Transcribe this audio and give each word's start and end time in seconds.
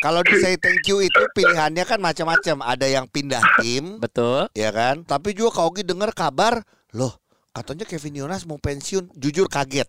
kalau 0.00 0.24
di 0.24 0.32
say 0.40 0.56
thank 0.56 0.80
you 0.84 0.98
itu 0.98 1.22
pilihannya 1.30 1.84
kan 1.84 2.00
macam-macam. 2.00 2.64
Ada 2.64 2.86
yang 2.88 3.04
pindah 3.04 3.40
tim, 3.60 4.00
Betul. 4.00 4.48
ya 4.52 4.72
kan? 4.72 5.04
Tapi 5.04 5.36
juga 5.36 5.60
Kak 5.60 5.66
Ogi 5.66 5.82
dengar 5.84 6.10
kabar, 6.10 6.64
loh 6.92 7.20
katanya 7.52 7.84
Kevin 7.84 8.16
Yonas 8.16 8.48
mau 8.48 8.56
pensiun. 8.56 9.12
Jujur 9.12 9.44
kaget. 9.46 9.84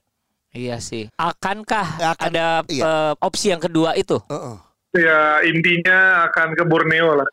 Iya 0.51 0.83
sih. 0.83 1.07
Akankah 1.15 1.95
Ya, 1.95 2.11
akan- 2.11 2.27
ada 2.27 2.45
iya. 2.67 2.83
eh, 2.83 3.13
opsi 3.23 3.49
yang 3.49 3.63
kedua 3.63 3.95
itu? 3.95 4.19
Heeh. 4.27 4.55
Ya 4.99 5.39
intinya 5.47 6.27
akan 6.27 6.47
ke 6.51 6.63
Borneo 6.67 7.15
lah. 7.15 7.29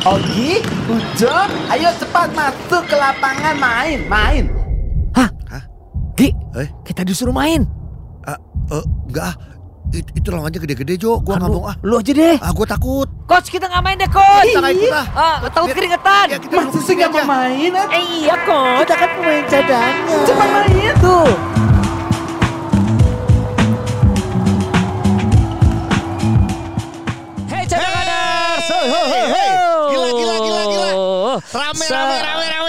Ogi, 0.00 0.62
Ujo, 0.86 1.34
ayo 1.68 1.90
cepat 1.92 2.30
masuk 2.32 2.86
ke 2.86 2.94
lapangan 2.94 3.52
main, 3.58 4.00
main. 4.06 4.44
Hah? 5.12 5.28
Hah? 5.44 5.62
Gi, 6.14 6.30
Eh? 6.56 6.68
kita 6.86 7.02
disuruh 7.02 7.34
main. 7.34 7.66
Ah, 8.30 8.38
eh, 8.70 8.84
enggak 9.08 9.26
ah. 9.26 9.36
It- 9.90 10.06
itu 10.14 10.30
lawannya 10.30 10.54
gede-gede 10.56 10.94
Jo. 10.96 11.18
Gua 11.18 11.34
nggak 11.34 11.50
mau 11.50 11.66
ah. 11.66 11.74
lu 11.82 11.98
aja 11.98 12.12
deh. 12.12 12.38
Ah, 12.38 12.54
gua 12.54 12.62
takut. 12.64 13.10
Coach, 13.26 13.50
kita 13.50 13.66
nggak 13.66 13.82
main 13.82 13.96
deh, 13.96 14.06
coach. 14.08 14.46
Kita 14.46 14.60
nggak 14.60 14.74
ikut 14.76 14.94
ah. 14.94 15.06
Ah, 15.12 15.36
takut 15.50 15.68
keringetan. 15.74 16.26
Ya, 16.28 16.38
kita 16.38 16.54
duduk 16.62 16.78
sih 16.80 16.94
nggak 16.94 17.10
mau 17.10 17.24
main? 17.26 17.70
ah? 17.74 17.86
Eh, 17.90 18.02
iya, 18.22 18.34
coach. 18.46 18.86
Kita 18.86 18.94
kan 18.96 19.08
pemain 19.12 19.44
cadangan. 19.44 20.22
Cepat 20.22 20.48
main 20.48 20.94
tuh. 20.98 21.26
Hey, 27.50 27.64
cadanganers. 27.66 28.66
Ho, 28.70 28.78
ho, 28.78 29.00
Hey, 29.10 29.26
ho. 29.26 29.34
hey. 29.34 29.52
Gila, 29.90 30.08
gila, 30.14 30.34
gila, 30.38 30.62
gila. 30.70 30.90
Rame, 31.50 31.84
rame, 31.90 32.16
rame. 32.16 32.19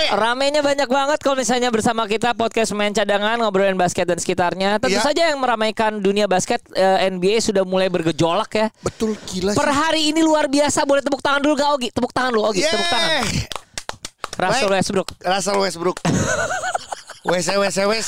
Ramenya 0.10 0.62
banyak 0.62 0.90
banget 0.90 1.20
kalau 1.22 1.38
misalnya 1.38 1.70
bersama 1.70 2.10
kita 2.10 2.34
podcast 2.34 2.73
main 2.73 2.90
cadangan 2.90 3.38
ngobrolin 3.38 3.78
basket 3.78 4.10
dan 4.10 4.18
sekitarnya. 4.18 4.82
Tentu 4.82 4.98
Iya. 4.98 5.05
saja 5.05 5.24
yang 5.30 5.38
meramaikan 5.38 6.02
dunia 6.02 6.26
basket 6.26 6.64
eh, 6.74 7.08
NBA 7.08 7.38
sudah 7.40 7.62
mulai 7.62 7.88
bergejolak 7.88 8.52
ya. 8.52 8.68
Betul 8.82 9.14
gila 9.30 9.54
Per 9.54 9.70
hari 9.70 10.10
ini 10.10 10.26
luar 10.26 10.49
biasa. 10.49 10.84
Boleh 10.84 11.05
tepuk 11.05 11.22
tangan 11.22 11.40
dulu 11.40 11.54
gak 11.54 11.70
Ogi? 11.77 11.90
Tepuk 11.94 12.10
tangan 12.10 12.32
dulu 12.34 12.49
Ogi, 12.49 12.66
tepuk 12.66 12.90
tangan. 12.90 13.10
Yeah. 13.22 13.48
Russell. 14.41 14.70
Westbrook. 14.74 15.10
Russell 15.22 15.57
Westbrook. 15.62 15.98
Wes 17.29 17.46
Wes 17.46 17.77
Wes 17.77 18.07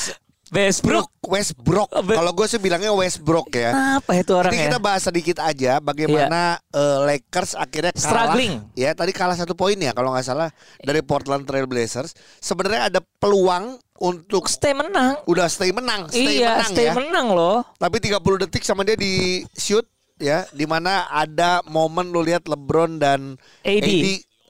Westbrook. 0.54 1.10
Westbrook. 1.20 1.90
Oh, 1.90 2.00
Kalau 2.00 2.30
gue 2.30 2.46
sih 2.46 2.56
bilangnya 2.56 2.90
Westbrook 2.90 3.50
ya. 3.50 3.98
Apa 3.98 4.14
itu 4.16 4.30
orang 4.30 4.48
Jadi 4.48 4.58
ya? 4.58 4.64
kita 4.68 4.78
bahas 4.78 5.02
sedikit 5.02 5.36
aja 5.38 5.78
bagaimana 5.78 6.40
eh, 6.70 6.98
Lakers 7.04 7.54
akhirnya 7.54 7.90
kalah. 7.90 8.06
Struggling. 8.06 8.52
Ya 8.72 8.94
tadi 8.94 9.10
kalah 9.10 9.34
satu 9.34 9.52
poin 9.52 9.74
ya 9.74 9.90
kalau 9.90 10.14
nggak 10.14 10.22
salah 10.22 10.48
dari 10.78 11.02
Portland 11.02 11.42
Trail 11.42 11.66
Blazers. 11.66 12.14
Sebenarnya 12.38 12.88
ada 12.88 13.00
peluang 13.18 13.76
untuk 13.96 14.46
Stay 14.46 14.70
menang. 14.72 15.18
udah 15.24 15.46
stay 15.46 15.70
menang, 15.70 16.10
stay 16.10 16.42
iya, 16.42 16.58
menang 16.58 16.70
stay 16.70 16.86
ya. 16.86 16.94
menang 16.94 17.26
loh. 17.30 17.62
Tapi 17.74 17.98
30 17.98 18.18
detik 18.42 18.62
sama 18.62 18.82
dia 18.82 18.94
di 18.94 19.46
shoot 19.52 19.86
ya, 20.16 20.42
di 20.50 20.66
mana 20.66 21.06
ada 21.06 21.62
momen 21.64 22.10
lu 22.10 22.18
lihat 22.20 22.42
LeBron 22.44 22.98
dan 22.98 23.38
AD. 23.62 23.86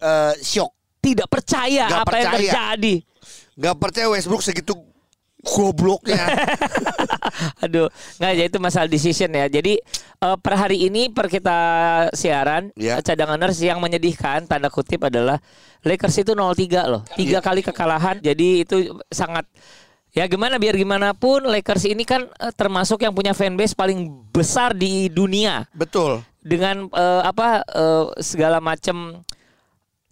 eh, 0.00 0.34
shock. 0.40 0.72
Tidak 0.96 1.28
percaya 1.28 1.84
Nggak 1.86 2.02
apa 2.02 2.12
yang 2.16 2.24
percaya. 2.26 2.40
terjadi. 2.40 2.94
Gak 3.54 3.76
percaya 3.76 4.06
Westbrook 4.08 4.42
segitu 4.42 4.72
gobloknya. 5.44 6.24
Aduh, 7.64 7.88
nggak 8.18 8.32
ya 8.34 8.44
itu 8.48 8.58
masalah 8.58 8.88
decision 8.88 9.30
ya. 9.30 9.46
Jadi 9.46 9.78
eh, 10.20 10.36
per 10.40 10.54
hari 10.56 10.88
ini 10.88 11.08
per 11.08 11.28
kita 11.28 11.58
siaran 12.12 12.72
Ya. 12.74 12.98
eh, 12.98 13.02
cadanganers 13.02 13.60
yang 13.60 13.78
menyedihkan 13.78 14.44
tanda 14.44 14.68
kutip 14.68 15.04
adalah 15.04 15.38
Lakers 15.84 16.24
itu 16.24 16.32
0-3 16.32 16.88
loh. 16.88 17.02
Tiga 17.12 17.38
Iya. 17.38 17.40
kali 17.40 17.60
kekalahan. 17.60 18.16
Jadi 18.18 18.64
itu 18.64 18.76
sangat 19.08 19.44
ya 20.10 20.24
gimana 20.24 20.56
biar 20.56 20.74
gimana 20.74 21.10
pun 21.12 21.42
Lakers 21.42 21.84
ini 21.84 22.04
kan 22.04 22.24
eh, 22.28 22.52
termasuk 22.52 23.02
yang 23.02 23.12
punya 23.12 23.34
fanbase 23.34 23.74
paling 23.74 24.08
besar 24.30 24.72
di 24.72 25.08
dunia 25.08 25.66
Betul. 25.74 26.22
dengan 26.40 26.86
eh, 26.88 27.22
apa 27.22 27.60
eh, 27.64 28.04
segala 28.22 28.58
macam 28.58 29.20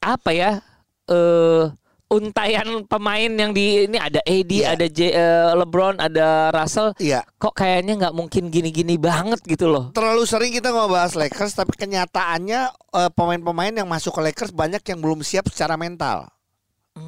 apa 0.02 0.30
ya 0.34 0.58
eh 1.06 1.64
untayan 2.12 2.84
pemain 2.84 3.32
yang 3.32 3.56
di 3.56 3.88
ini 3.88 3.96
ada 3.96 4.20
AD, 4.20 4.52
Iya. 4.52 4.76
ada 4.76 4.86
J, 4.86 5.00
eh, 5.16 5.50
LeBron, 5.56 5.96
ada 5.96 6.52
Russell. 6.52 6.92
Iya. 7.00 7.24
Kok 7.40 7.56
kayaknya 7.56 7.96
nggak 7.96 8.14
mungkin 8.14 8.52
gini-gini 8.52 9.00
banget 9.00 9.40
gitu 9.48 9.72
loh. 9.72 9.88
Terlalu 9.96 10.28
sering 10.28 10.52
kita 10.52 10.68
ngebahas 10.68 11.16
Lakers 11.16 11.56
tapi 11.56 11.72
kenyataannya 11.80 12.60
eh, 12.70 13.10
pemain-pemain 13.16 13.72
yang 13.72 13.88
masuk 13.88 14.12
ke 14.12 14.20
Lakers 14.28 14.52
banyak 14.52 14.84
yang 14.84 15.00
belum 15.00 15.24
siap 15.24 15.48
secara 15.48 15.80
mental. 15.80 16.28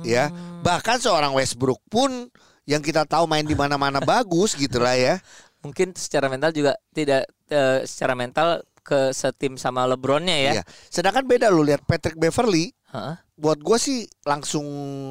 Ya. 0.01 0.33
Bahkan 0.65 1.05
seorang 1.05 1.37
Westbrook 1.37 1.85
pun 1.93 2.33
yang 2.65 2.81
kita 2.81 3.05
tahu 3.05 3.29
main 3.29 3.45
di 3.45 3.53
mana-mana 3.53 4.01
bagus 4.17 4.57
gitu 4.57 4.81
lah 4.81 4.97
ya. 4.97 5.21
Mungkin 5.61 5.93
secara 5.93 6.33
mental 6.33 6.57
juga 6.57 6.73
tidak 6.97 7.29
eh, 7.53 7.85
secara 7.85 8.17
mental 8.17 8.65
ke 8.85 9.17
setim 9.17 9.57
sama 9.57 9.89
LeBronnya 9.89 10.37
ya. 10.37 10.53
Iya. 10.61 10.65
Sedangkan 10.93 11.25
beda 11.25 11.49
lu 11.49 11.65
lihat 11.65 11.85
Patrick 11.89 12.21
Beverly 12.21 12.73
Heeh. 12.94 13.16
buat 13.34 13.59
gue 13.59 13.75
sih 13.77 13.99
langsung 14.22 14.62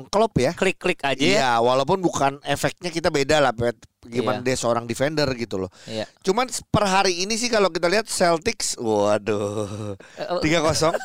klop 0.07 0.31
ya. 0.39 0.55
Klik-klik 0.55 1.03
aja 1.03 1.19
ya. 1.19 1.35
Iya, 1.35 1.51
walaupun 1.59 1.99
bukan 1.99 2.39
efeknya 2.41 2.87
kita 2.87 3.11
beda 3.11 3.37
lah, 3.37 3.51
Pet. 3.51 3.75
Gimana 4.01 4.39
Iya. 4.39 4.45
dia 4.45 4.55
seorang 4.55 4.87
defender 4.87 5.27
gitu 5.33 5.59
loh. 5.59 5.67
Iya. 5.83 6.07
Cuman 6.21 6.47
per 6.65 6.85
hari 6.85 7.19
ini 7.19 7.35
sih 7.35 7.47
kalau 7.47 7.67
kita 7.67 7.85
lihat 7.85 8.07
Celtics, 8.07 8.79
waduh, 8.79 9.99
Eh, 10.15 10.23
oh. 10.25 10.39
3-0. 10.39 10.95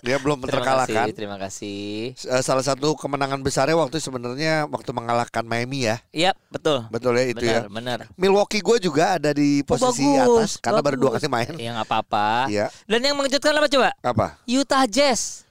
dia 0.00 0.16
belum 0.16 0.40
Terima 0.40 0.52
terkalahkan. 0.54 1.04
kasih, 1.04 1.12
terima 1.12 1.36
kasih. 1.36 2.12
Eh, 2.14 2.40
Salah 2.40 2.60
satu 2.60 2.92
kemenangan 2.94 3.40
besarnya 3.40 3.72
waktu 3.74 3.96
sebenarnya 3.98 4.64
waktu 4.66 4.90
mengalahkan 4.90 5.40
Miami 5.42 5.84
ya. 5.84 6.00
Iya, 6.10 6.32
betul. 6.48 6.88
Betul 6.88 7.16
ya 7.16 7.24
itu 7.26 7.40
benar, 7.40 7.52
ya. 7.54 7.68
benar. 7.68 7.98
Milwaukee 8.14 8.60
gue 8.60 8.80
juga 8.82 9.16
ada 9.16 9.32
di 9.32 9.60
Oh, 9.60 9.68
posisi 9.70 10.04
bagus, 10.04 10.20
atas 10.40 10.50
karena 10.58 10.80
baru 10.80 10.96
dua 10.98 11.10
bagus. 11.10 11.20
kali 11.20 11.28
main. 11.30 11.52
Ya 11.56 11.70
nggak 11.72 11.88
apa-apa. 11.88 12.28
Iya. 12.48 12.66
Dan 12.84 13.00
yang 13.00 13.16
mengejutkan 13.16 13.52
apa 13.52 13.68
coba? 13.70 13.92
Apa? 14.00 14.26
Utah 14.44 14.84
Jazz 14.84 15.43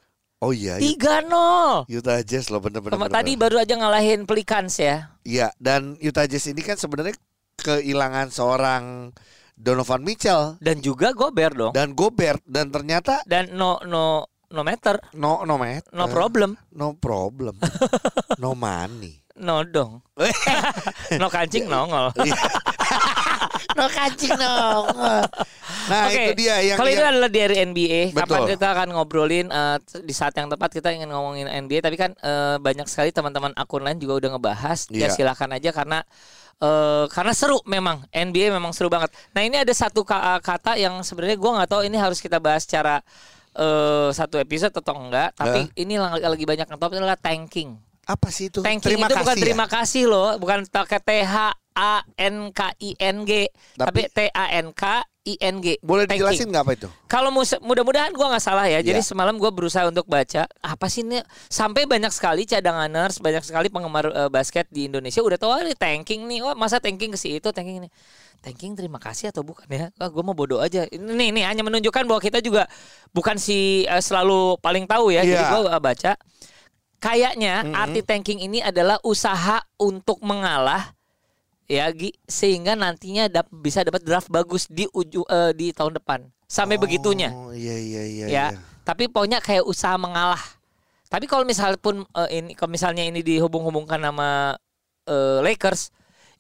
Oh 0.44 0.52
iya, 0.52 0.76
Ut- 0.76 1.00
3-0. 1.00 1.88
Utah 1.90 2.20
Jazz 2.20 2.52
loh 2.52 2.60
bener-bener. 2.60 2.92
Kema- 2.94 3.08
Tadi 3.08 3.34
baru 3.34 3.56
aja 3.58 3.74
ngalahin 3.74 4.28
Pelicans 4.28 4.76
ya. 4.76 5.16
Iya, 5.24 5.56
dan 5.58 5.96
Utah 5.98 6.28
Jazz 6.28 6.46
ini 6.46 6.60
kan 6.60 6.76
sebenarnya 6.76 7.16
kehilangan 7.56 8.28
seorang 8.28 9.16
Donovan 9.54 10.02
Mitchell 10.02 10.58
Dan 10.60 10.82
juga 10.82 11.14
Gobert 11.14 11.54
dong. 11.54 11.72
dan 11.72 11.94
Gobert 11.94 12.42
dan 12.44 12.68
ternyata 12.68 13.22
Dan 13.24 13.54
no 13.54 13.78
no 13.82 14.26
no 14.50 14.62
matter, 14.62 14.98
no 15.14 15.42
no 15.42 15.56
matter. 15.56 15.88
no 15.90 16.06
problem, 16.08 16.58
No 16.72 16.92
problem. 16.92 17.56
no 18.42 18.52
money. 18.52 19.24
no 19.36 19.64
dong. 19.64 20.04
no 21.22 21.26
kancing 21.28 21.66
nongol. 21.66 22.12
Iya. 22.18 22.36
no 23.78 23.86
kancing 23.88 24.34
dong. 24.36 24.86
Nah, 25.84 26.08
Oke, 26.08 26.16
itu 26.24 26.34
dia 26.40 26.56
yang 26.64 26.78
kalau 26.78 26.88
itu 26.88 27.02
adalah 27.02 27.28
dari 27.28 27.56
NBA. 27.60 28.02
Kapan 28.12 28.24
Betul. 28.40 28.48
kita 28.56 28.68
akan 28.72 28.88
ngobrolin 28.92 29.48
eh, 29.48 29.78
di 30.00 30.12
saat 30.12 30.32
yang 30.34 30.48
tepat 30.48 30.72
kita 30.72 30.90
ingin 30.90 31.08
ngomongin 31.08 31.46
NBA. 31.46 31.80
Tapi 31.80 31.96
kan 31.96 32.12
eh, 32.16 32.56
banyak 32.58 32.86
sekali 32.86 33.10
teman-teman 33.10 33.52
akun 33.54 33.82
lain 33.82 33.98
juga 33.98 34.18
udah 34.18 34.30
ngebahas. 34.34 34.88
Ya 34.90 35.06
Iya. 35.06 35.08
silakan 35.12 35.54
aja 35.54 35.70
karena 35.70 36.00
eh, 36.58 37.06
karena 37.08 37.34
seru 37.34 37.60
memang 37.64 38.08
NBA 38.10 38.50
memang 38.50 38.72
seru 38.72 38.88
banget. 38.88 39.12
Nah 39.32 39.42
ini 39.42 39.58
ada 39.58 39.72
satu 39.72 40.02
ka- 40.02 40.40
kata 40.40 40.76
yang 40.76 41.02
sebenarnya 41.02 41.36
gua 41.36 41.60
nggak 41.60 41.70
tahu 41.70 41.82
ini 41.84 41.98
harus 41.98 42.18
kita 42.18 42.38
bahas 42.38 42.64
secara 42.64 43.04
eh, 43.54 44.10
satu 44.10 44.38
episode 44.38 44.72
atau 44.72 44.96
enggak. 44.96 45.36
Tapi 45.36 45.68
ini 45.76 45.96
lagi, 45.96 46.24
lagi 46.24 46.46
banyak 46.46 46.68
yang 46.68 46.80
top 46.80 46.92
adalah 46.92 47.16
tanking. 47.16 47.76
apa 48.04 48.28
sih 48.28 48.52
itu? 48.52 48.60
Tanking 48.60 48.84
terima 48.84 49.08
itu 49.08 49.16
kasih 49.16 49.24
bukan 49.24 49.36
ya? 49.36 49.44
terima 49.48 49.66
kasih 49.66 50.04
loh, 50.06 50.36
bukan 50.36 50.68
pakai 50.68 51.00
T 51.00 51.10
H 51.24 51.36
A 51.74 52.02
N 52.16 52.50
K 52.50 52.72
I 52.78 52.94
N 52.96 53.24
G, 53.24 53.50
tapi, 53.74 54.06
Tapi- 54.06 54.10
T 54.10 54.20
A 54.30 54.46
N 54.56 54.72
K 54.72 54.84
I 55.24 55.34
N 55.40 55.58
G. 55.58 55.80
Boleh 55.80 56.04
Tanking. 56.04 56.20
dijelasin 56.20 56.48
nggak 56.48 56.64
apa 56.64 56.74
itu? 56.76 56.88
Kalau 57.06 57.30
mus- 57.30 57.56
mudah-mudahan 57.60 58.12
gua 58.12 58.32
nggak 58.32 58.44
salah 58.44 58.66
ya. 58.66 58.80
Jadi 58.80 59.00
Iya. 59.00 59.08
semalam 59.08 59.36
gua 59.36 59.50
berusaha 59.50 59.86
untuk 59.86 60.04
baca 60.04 60.44
apa 60.60 60.86
sih 60.88 61.02
ini 61.02 61.18
sampai 61.48 61.84
banyak 61.84 62.10
sekali 62.10 62.44
cadanganers, 62.44 63.18
banyak 63.18 63.40
sekali 63.42 63.68
penggemar 63.68 64.06
eh, 64.06 64.28
basket 64.28 64.68
di 64.68 64.86
Indonesia 64.86 65.20
udah 65.20 65.38
tahu 65.38 65.50
"Ah, 65.50 65.62
ini 65.62 65.74
tanking 65.74 66.24
nih. 66.24 66.40
Wah, 66.42 66.54
masa 66.54 66.78
tanking 66.78 67.10
ke 67.10 67.18
si 67.18 67.38
itu, 67.38 67.50
tanking 67.50 67.82
ini. 67.82 67.90
Tanking 68.40 68.76
terima 68.76 69.00
kasih 69.00 69.32
atau 69.32 69.40
bukan 69.42 69.64
ya? 69.66 69.88
Wah, 69.96 70.12
gua 70.12 70.22
mau 70.22 70.36
bodoh 70.36 70.60
aja. 70.60 70.84
Ini 70.86 71.32
nih 71.32 71.48
hanya 71.48 71.64
menunjukkan 71.64 72.04
bahwa 72.04 72.20
kita 72.20 72.38
juga 72.38 72.68
bukan 73.10 73.40
si 73.40 73.84
eh, 73.84 74.04
selalu 74.04 74.60
paling 74.60 74.84
tahu 74.84 75.10
ya. 75.10 75.24
Jadi 75.24 75.40
Iya. 75.40 75.50
gua 75.50 75.72
eh, 75.72 75.80
baca 75.80 76.12
kayaknya 77.00 77.68
arti 77.74 78.00
tanking 78.02 78.40
ini 78.42 78.60
adalah 78.60 79.00
usaha 79.02 79.60
untuk 79.78 80.20
mengalah 80.20 80.96
ya 81.68 81.88
Gi, 81.92 82.12
sehingga 82.28 82.76
nantinya 82.76 83.28
dap- 83.32 83.52
bisa 83.52 83.84
dapat 83.84 84.04
draft 84.04 84.30
bagus 84.30 84.68
di 84.68 84.88
uju 84.92 85.24
eh, 85.28 85.52
di 85.56 85.72
tahun 85.72 85.98
depan. 86.00 86.28
Sampai 86.46 86.78
begitunya 86.78 87.34
Oh 87.34 87.50
iya 87.50 87.74
iya 87.74 88.04
iya. 88.06 88.26
ya. 88.30 88.46
iya. 88.54 88.62
Tapi 88.84 89.10
pokoknya 89.10 89.40
kayak 89.42 89.66
usaha 89.66 89.96
mengalah. 89.98 90.42
Tapi 91.10 91.26
kalau 91.26 91.46
misalnya 91.46 91.80
pun 91.80 92.04
eh, 92.04 92.30
ini 92.42 92.52
kalau 92.54 92.72
misalnya 92.74 93.02
ini 93.06 93.24
dihubung-hubungkan 93.26 93.98
sama 94.02 94.58
eh, 95.08 95.40
Lakers, 95.42 95.90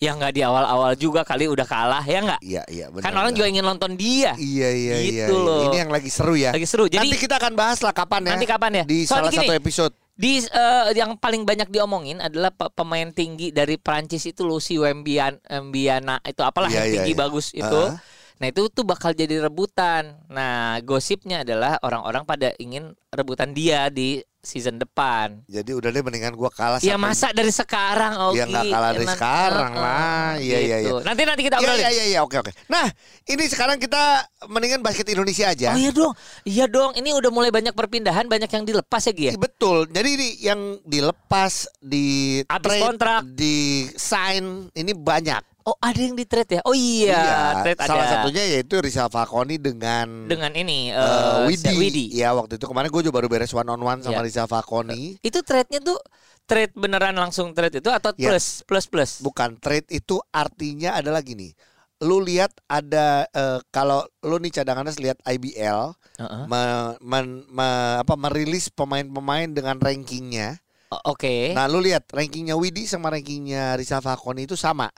ya 0.04 0.12
nggak 0.20 0.34
di 0.36 0.42
awal-awal 0.44 0.92
juga 1.00 1.24
kali 1.24 1.48
udah 1.48 1.64
kalah 1.64 2.04
ya 2.04 2.20
nggak? 2.20 2.42
Iya 2.44 2.64
iya 2.68 2.86
benar. 2.92 3.04
Kan 3.08 3.14
orang 3.16 3.31
benar. 3.31 3.40
juga 3.40 3.48
ingin 3.48 3.66
nonton 3.66 3.92
dia. 3.96 4.36
Iya 4.36 4.70
iya 4.75 4.96
iya. 5.00 5.25
Gitu 5.30 5.36
iya. 5.40 5.48
loh. 5.48 5.62
Ini 5.72 5.78
yang 5.88 5.92
lagi 5.96 6.10
seru 6.12 6.36
ya. 6.36 6.52
Lagi 6.52 6.68
seru. 6.68 6.86
Jadi 6.92 7.00
nanti 7.00 7.18
kita 7.18 7.40
akan 7.40 7.54
bahas 7.56 7.80
lah 7.80 7.96
kapan 7.96 8.28
ya. 8.28 8.31
Nanti 8.36 8.48
kapan 8.50 8.72
ya? 8.81 8.84
Di 8.84 9.08
salah 9.08 9.31
gini, 9.31 9.40
satu 9.48 9.54
episode. 9.56 9.94
Di 10.13 10.45
eh, 10.45 10.86
yang 10.94 11.18
paling 11.18 11.42
banyak 11.42 11.74
diomongin 11.74 12.21
adalah 12.21 12.54
pe- 12.54 12.69
pemain 12.77 13.10
tinggi 13.10 13.50
dari 13.50 13.81
Prancis 13.81 14.30
itu 14.30 14.45
Lucy 14.45 14.77
Wembian 14.77 15.42
Wembiana 15.50 16.21
itu 16.21 16.45
apalah 16.45 16.69
Iya, 16.69 16.77
yang 16.77 16.86
iya, 16.86 16.94
tinggi 17.01 17.13
iya. 17.18 17.19
bagus 17.19 17.48
itu. 17.51 17.81
Ah. 17.89 17.98
Nah, 18.38 18.48
itu 18.50 18.68
tuh 18.69 18.86
bakal 18.86 19.13
jadi 19.18 19.42
rebutan. 19.42 20.19
Nah, 20.30 20.77
gosipnya 20.86 21.42
adalah 21.42 21.81
orang-orang 21.81 22.24
pada 22.27 22.54
ingin 22.62 22.94
rebutan 23.10 23.54
dia 23.57 23.89
di 23.89 24.21
season 24.44 24.75
depan. 24.75 25.40
Jadi 25.48 25.72
udah 25.72 25.88
deh 25.88 26.04
mendingan 26.04 26.36
gua 26.36 26.51
kalah 26.51 26.84
Ya 26.84 27.00
masa 27.00 27.31
dari 27.31 27.48
sekarang 27.48 28.19
Ogi. 28.30 28.38
Ya 28.38 28.45
nggak 28.45 28.66
kalah 28.68 28.92
dari 28.92 29.07
Enak. 29.07 29.16
sekarang 29.16 29.72
Heeh, 29.72 29.81
lah. 29.81 30.31
Iya, 30.36 30.57
iya, 30.60 30.78
gitu. 30.84 30.95
iya. 31.00 31.06
Nanti 31.07 31.22
nanti 31.24 31.42
kita 31.48 31.56
Iya 31.57 31.63
obrolin. 31.63 31.80
iya 31.80 31.90
iya 31.90 32.06
iya 32.06 32.19
oke 32.22 32.36
oke. 32.38 32.51
Nah, 32.68 32.86
ini 33.24 33.44
sekarang 33.48 33.80
kita 33.80 34.04
mendingan 34.51 34.84
basket 34.84 35.07
Indonesia 35.07 35.48
aja. 35.48 35.72
Oh 35.72 35.80
iya 35.80 35.92
dong. 35.95 36.12
Iya 36.44 36.66
dong. 36.68 36.92
Ini 36.94 37.10
udah 37.16 37.31
mulai 37.31 37.56
banyak 37.56 37.72
perpindahan, 37.72 38.28
banyak 38.28 38.51
yang 38.51 38.68
dilepas 38.68 39.01
ya 39.07 39.13
Gi 39.16 39.24
ya? 39.24 39.31
Iya, 39.34 39.40
Betul. 39.40 39.88
Jadi 39.88 40.10
ini 40.12 40.28
yang 40.44 40.60
dilepas, 40.84 41.54
di 41.80 42.39
Habis 42.44 42.68
trade, 42.68 42.84
kontrak. 42.84 43.22
di 43.24 43.56
sign 43.96 44.68
ini 44.75 44.92
banyak. 44.92 45.52
Oh, 45.63 45.80
ada 45.80 45.95
yang 45.95 46.12
di 46.12 46.27
trade 46.27 46.60
ya? 46.60 46.62
Oh 46.68 46.75
iya, 46.75 47.56
trade 47.63 47.80
Salah 47.80 48.04
ada. 48.04 48.12
satunya 48.19 48.44
yaitu 48.45 48.75
Rizal 48.77 49.07
Falconi 49.07 49.56
dengan 49.56 50.27
dengan 50.27 50.51
ini 50.51 50.92
eh, 50.92 51.00
eh, 51.00 51.48
Widi. 51.48 51.71
Widi. 51.74 52.06
Ya 52.12 52.31
waktu 52.31 52.60
itu 52.60 52.68
kemarin 52.68 52.92
gue 52.92 53.00
juga 53.00 53.15
baru 53.15 53.31
beres 53.31 53.50
one 53.50 53.68
on 53.68 53.80
one 53.80 54.00
sama 54.00 54.19
Iya. 54.19 54.27
Rizal 54.27 54.48
Falconi. 54.48 55.15
Itu 55.19 55.39
trade-nya 55.39 55.80
tuh 55.80 55.95
trade 56.44 56.75
beneran 56.75 57.15
langsung 57.15 57.56
trade 57.56 57.80
itu 57.80 57.88
atau 57.88 58.12
Ya. 58.19 58.36
plus 58.36 58.62
plus 58.62 58.86
plus? 58.86 59.12
Bukan 59.19 59.56
trade 59.56 59.88
itu 59.89 60.19
artinya 60.30 61.00
adalah 61.00 61.24
gini. 61.24 61.56
Lu 62.04 62.19
lihat 62.19 62.51
ada 62.68 63.24
eh, 63.25 63.63
kalau 63.69 64.04
lu 64.19 64.36
nih 64.38 64.51
cadangannya 64.54 64.92
lihat 65.00 65.24
IBL 65.24 65.95
Heeh. 66.19 66.44
me- 66.45 67.00
men- 67.00 67.48
me- 67.48 68.04
apa 68.04 68.19
merilis 68.19 68.68
pemain-pemain 68.68 69.48
dengan 69.48 69.80
rankingnya. 69.80 70.60
Oke. 71.10 71.57
Nah, 71.57 71.65
lu 71.65 71.81
lihat 71.81 72.06
rankingnya 72.12 72.54
Widi 72.54 72.86
sama 72.86 73.10
rankingnya 73.10 73.74
Rizal 73.74 73.98
Falconi 73.98 74.44
itu 74.44 74.54
sama. 74.54 74.92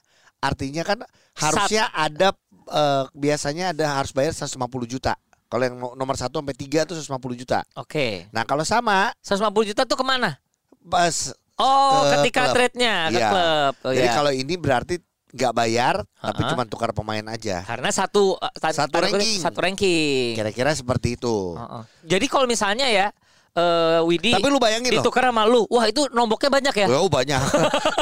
Artinya 0.45 0.83
kan 0.83 0.99
harusnya 1.35 1.89
ada 1.89 2.29
eh, 2.65 3.03
biasanya 3.11 3.71
ada 3.71 3.85
harus 3.95 4.11
bayar 4.11 4.31
150 4.31 4.57
juta. 4.85 5.13
Kalau 5.45 5.63
yang 5.63 5.75
no- 5.75 5.93
nomor 5.93 6.13
1 6.13 6.29
sampai 6.31 6.53
3 6.53 6.83
itu 6.83 6.93
150 6.95 7.09
juta. 7.35 7.61
Oke. 7.75 8.25
Nah, 8.29 8.43
kalau 8.43 8.61
sama 8.61 9.13
150 9.19 9.41
juta 9.65 9.81
tuh 9.83 9.95
ke 9.95 10.03
mana? 10.03 10.37
pas 10.83 11.33
Oh, 11.55 12.03
Ke 12.03 12.19
ketika 12.19 12.51
trade-nya 12.51 13.07
ke 13.07 13.15
Iya. 13.15 13.29
klub. 13.29 13.73
Oh, 13.81 13.91
jadi 13.91 14.05
iya. 14.05 14.13
kalau 14.13 14.29
ini 14.29 14.53
berarti 14.55 14.99
nggak 15.31 15.53
bayar 15.53 15.95
tapi 16.15 16.41
Ha-ha. 16.41 16.51
cuma 16.51 16.63
tukar 16.63 16.91
pemain 16.91 17.23
aja. 17.25 17.63
karena 17.63 17.89
satu 17.89 18.35
eh, 18.35 18.71
Satu 18.71 18.99
ranking. 18.99 19.39
Satu 19.39 19.59
ranking. 19.59 20.35
Kira-kira 20.35 20.71
seperti 20.71 21.15
itu. 21.15 21.55
Heeh. 21.55 21.83
Jadi 22.05 22.25
kalau 22.27 22.43
misalnya 22.45 22.85
ya 22.85 23.07
eh 23.55 23.99
Widi 24.03 24.31
Tapi 24.31 24.45
lu 24.45 24.59
bayangin 24.59 24.91
loh. 24.91 24.99
ditukar 24.99 25.23
sama 25.25 25.43
lu. 25.43 25.63
Wah, 25.67 25.87
itu 25.87 26.03
nomboknya 26.11 26.51
banyak 26.51 26.75
ya? 26.75 26.87
Wow, 26.87 27.07
banyak. 27.07 27.39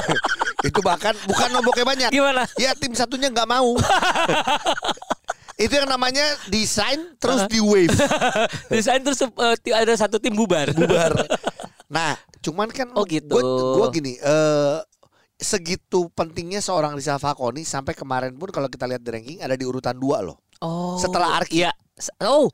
itu 0.68 0.80
bahkan 0.82 1.14
bukan 1.24 1.50
nomboknya 1.52 1.86
banyak. 1.86 2.10
Gimana? 2.10 2.50
Ya 2.56 2.74
tim 2.74 2.92
satunya 2.92 3.30
nggak 3.30 3.46
mau. 3.46 3.78
itu 5.56 5.70
yang 5.72 5.86
namanya 5.86 6.26
desain 6.48 7.14
terus 7.16 7.46
di 7.46 7.62
wave 7.62 7.94
Desain 8.74 8.98
terus 9.00 9.22
ti- 9.60 9.70
ada 9.72 9.94
satu 9.94 10.18
tim 10.18 10.34
bubar. 10.34 10.74
bubar. 10.74 11.14
Nah, 11.94 12.18
cuman 12.42 12.74
kan 12.74 12.90
Oh, 12.92 13.06
gitu. 13.06 13.30
gua, 13.30 13.42
gua 13.78 13.88
gini, 13.88 14.18
eh 14.18 14.82
segitu 15.36 16.10
pentingnya 16.10 16.58
seorang 16.58 16.98
Rizal 16.98 17.22
Falconi 17.22 17.62
sampai 17.62 17.94
kemarin 17.94 18.34
pun 18.34 18.50
kalau 18.50 18.66
kita 18.66 18.90
lihat 18.90 18.98
di 19.00 19.10
ranking 19.12 19.38
ada 19.38 19.54
di 19.54 19.62
urutan 19.62 19.94
dua 19.94 20.26
loh. 20.26 20.42
Oh. 20.58 20.98
Setelah 20.98 21.38
Arki. 21.38 21.62
Iya. 21.62 21.70
S- 21.94 22.10
Oh, 22.18 22.50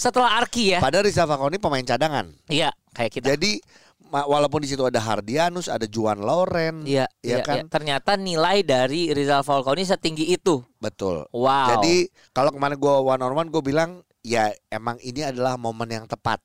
setelah 0.00 0.40
Arki 0.40 0.72
ya. 0.72 0.80
Padahal 0.80 1.04
Rizal 1.04 1.28
Falconi 1.28 1.60
pemain 1.60 1.84
cadangan. 1.84 2.32
Iya, 2.48 2.72
kayak 2.90 3.10
kita. 3.12 3.26
Jadi 3.36 3.60
walaupun 4.10 4.64
di 4.64 4.68
situ 4.68 4.82
ada 4.82 4.96
Hardianus, 4.96 5.68
ada 5.68 5.84
Juan 5.84 6.18
Lauren, 6.18 6.82
Iya, 6.82 7.04
ya 7.20 7.38
iya, 7.38 7.44
kan? 7.44 7.56
iya. 7.60 7.64
Ternyata 7.68 8.16
nilai 8.16 8.64
dari 8.64 9.12
Rizal 9.12 9.44
Falconi 9.44 9.84
setinggi 9.84 10.24
itu. 10.26 10.64
betul. 10.80 11.28
Wow. 11.30 11.76
Jadi 11.76 12.08
kalau 12.32 12.48
kemarin 12.50 12.74
gua 12.74 13.04
one 13.04 13.20
on 13.20 13.36
one 13.36 13.48
gue 13.48 13.60
bilang 13.60 14.00
ya 14.20 14.48
emang 14.66 14.96
ini 14.98 15.20
adalah 15.22 15.54
momen 15.54 15.86
yang 15.86 16.04
tepat 16.04 16.40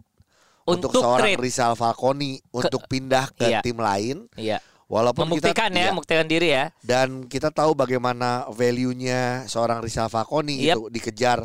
untuk, 0.63 0.92
Untuk 0.92 1.02
seorang 1.02 1.34
trade. 1.34 1.40
Rizal 1.40 1.74
Falconi 1.74 2.38
untuk 2.52 2.84
pindah 2.86 3.31
ke 3.31 3.48
Iya. 3.48 3.60
tim 3.63 3.80
lain. 3.80 4.28
iya. 4.36 4.60
Walaupun 4.86 5.25
Membuktikan 5.25 5.66
kita, 5.66 5.74
ya, 5.74 5.81
iya. 5.81 5.90
membuktikan 5.90 6.28
diri 6.30 6.50
ya. 6.54 6.66
dan 6.80 7.25
kita 7.25 7.50
tahu 7.50 7.74
bagaimana 7.74 8.46
value-nya 8.54 9.46
seorang 9.46 9.81
Rizal 9.81 10.06
Falconi 10.07 10.62
Yep. 10.62 10.75
itu 10.78 10.81
dikejar. 10.94 11.40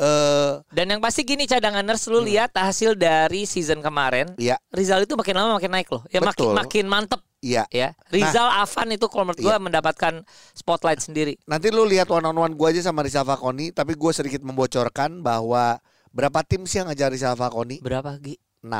Eh, 0.00 0.52
Dan 0.72 0.86
yang 0.88 1.00
pasti 1.00 1.22
gini 1.22 1.44
cadanganers 1.44 2.08
lu 2.08 2.18
lihat 2.18 2.50
hasil 2.50 2.96
dari 2.96 3.44
season 3.44 3.78
kemarin, 3.78 4.32
ya, 4.34 4.56
Rizal 4.68 5.04
itu 5.04 5.12
makin 5.12 5.36
lama 5.36 5.54
makin 5.54 5.68
naik 5.70 5.88
loh. 5.88 6.00
Ya 6.08 6.18
makin 6.18 6.40
Betul. 6.42 6.56
makin 6.56 6.84
mantep 6.86 7.20
iya. 7.38 7.68
ya. 7.68 7.92
Rizal 8.08 8.48
Avan 8.50 8.88
itu 8.90 9.04
kalau 9.06 9.28
menurut 9.28 9.40
gua 9.40 9.54
Iya. 9.54 9.60
mendapatkan 9.60 10.14
spotlight 10.52 10.98
sendiri. 10.98 11.36
Nanti 11.44 11.68
lu 11.68 11.84
lihat 11.84 12.08
one 12.08 12.24
on 12.24 12.32
one 12.34 12.54
gue 12.54 12.68
aja 12.70 12.80
sama 12.82 13.00
Rizal 13.00 13.22
Falconi, 13.22 13.70
tapi 13.70 13.92
gue 13.92 14.08
sedikit 14.10 14.40
membocorkan 14.40 15.20
bahwa 15.20 15.76
berapa 16.10 16.40
tim 16.42 16.64
sih 16.64 16.80
yang 16.80 16.88
ngejar 16.88 17.08
Rizal 17.08 17.36
Falconi? 17.36 17.78
Berapa 17.78 18.16
Gi? 18.16 18.40
6. 18.64 18.72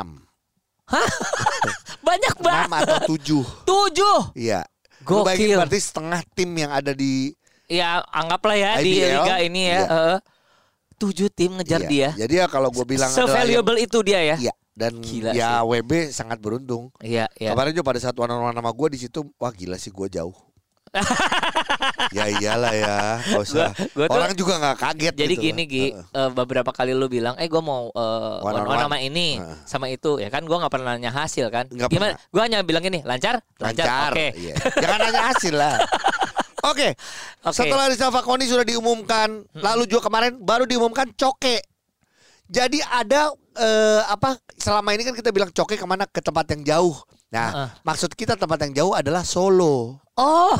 Banyak 2.01 2.35
6 2.35 2.43
banget. 2.43 2.81
atau 2.87 2.97
7. 3.07 3.63
Tujuh. 3.63 4.19
Iya. 4.35 4.61
Lu 5.03 5.21
bayangin 5.21 5.47
Gokil. 5.47 5.57
berarti 5.57 5.79
setengah 5.79 6.21
tim 6.31 6.49
yang 6.51 6.71
ada 6.71 6.93
di 6.93 7.33
Ya 7.65 8.03
anggaplah 8.05 8.53
ya 8.53 8.71
di 8.77 8.99
IBL, 8.99 9.23
liga 9.23 9.35
ini 9.39 9.61
ya. 9.63 9.71
iya. 9.71 9.85
eh, 9.87 10.17
tujuh 11.01 11.27
tim 11.27 11.51
ngejar 11.53 11.81
Iya. 11.81 11.89
dia. 11.89 12.09
Jadi 12.15 12.33
ya 12.35 12.45
kalau 12.45 12.69
gue 12.69 12.85
bilang 12.85 13.07
adalah 13.07 13.17
yang- 13.19 13.29
Se-valuable 13.33 13.77
itu 13.79 13.97
dia 14.01 14.21
ya. 14.23 14.35
Iya. 14.39 14.53
Dan 14.71 15.01
Gila 15.01 15.33
ya 15.33 15.61
WB 15.61 15.91
sangat 16.09 16.37
beruntung. 16.37 16.93
Iya, 16.97 17.25
iya. 17.35 17.51
Kemarin 17.51 17.73
juga 17.73 17.85
pada 17.87 17.99
saat 17.99 18.15
one 18.15 18.29
on 18.29 18.41
one 18.43 18.53
sama 18.53 18.71
gue 18.71 18.87
di 18.89 18.99
situ, 18.99 19.19
wah 19.35 19.49
gila 19.49 19.75
sih 19.75 19.89
gue 19.89 20.07
jauh. 20.07 20.37
ya 22.11 22.27
iyalah 22.29 22.73
ya, 22.73 22.95
nggak 23.21 23.41
usah. 23.41 23.71
Gua- 23.71 23.87
gua 23.95 24.05
tuh- 24.05 24.15
Orang 24.17 24.31
juga 24.33 24.53
nggak 24.57 24.77
kaget. 24.77 25.13
Jadi 25.15 25.33
gitu 25.33 25.43
gini. 25.45 25.63
Gi, 25.65 25.85
Heeh. 25.89 26.03
eh, 26.03 26.29
beberapa 26.29 26.67
kali 26.69 26.91
lu 26.91 27.07
bilang, 27.07 27.35
eh 27.35 27.47
gue 27.47 27.61
mau 27.61 27.87
eh, 27.89 28.37
One 28.41 28.51
on 28.53 28.59
one 28.59 28.67
on 28.67 28.67
one. 28.69 28.81
sama 28.81 28.97
ini, 28.99 29.39
Heeh. 29.39 29.55
sama 29.63 29.85
itu, 29.87 30.19
ya 30.19 30.27
kan 30.27 30.43
gue 30.43 30.51
nggak 30.51 30.67
pernah 30.69 30.91
nanya 30.91 31.11
hasil 31.13 31.47
kan? 31.47 31.65
Nggak 31.67 31.89
Gimana? 31.89 32.13
Gue 32.27 32.41
hanya 32.41 32.59
bilang 32.61 32.83
gini, 32.83 32.99
lancar, 33.03 33.39
lancar, 33.55 33.87
lancar. 33.87 34.11
oke. 34.11 34.27
Iya. 34.35 34.55
Jangan 34.77 34.97
nanya 35.01 35.21
hasil 35.31 35.53
lah. 35.53 35.75
Oke, 36.61 36.93
Oke. 37.41 37.55
setelah 37.55 37.89
Rizal 37.89 38.13
Fakoni 38.13 38.45
sudah 38.45 38.61
diumumkan, 38.61 39.41
lalu 39.53 39.89
juga 39.89 40.07
kemarin 40.07 40.37
baru 40.37 40.69
diumumkan 40.69 41.09
Coke. 41.13 41.61
Jadi 42.51 42.83
ada 42.83 43.31
eh, 43.55 44.01
apa? 44.05 44.35
Selama 44.59 44.91
ini 44.91 45.07
kan 45.07 45.15
kita 45.15 45.31
bilang 45.31 45.49
Coke 45.49 45.79
ke 45.79 45.85
mana 45.87 46.03
ke 46.05 46.19
tempat 46.19 46.45
yang 46.51 46.61
jauh. 46.61 46.95
Nah, 47.31 47.47
Heeh. 47.49 47.69
maksud 47.87 48.11
kita 48.11 48.35
tempat 48.35 48.59
yang 48.67 48.73
jauh 48.75 48.93
adalah 48.93 49.23
Solo, 49.23 50.03
Oh, 50.19 50.51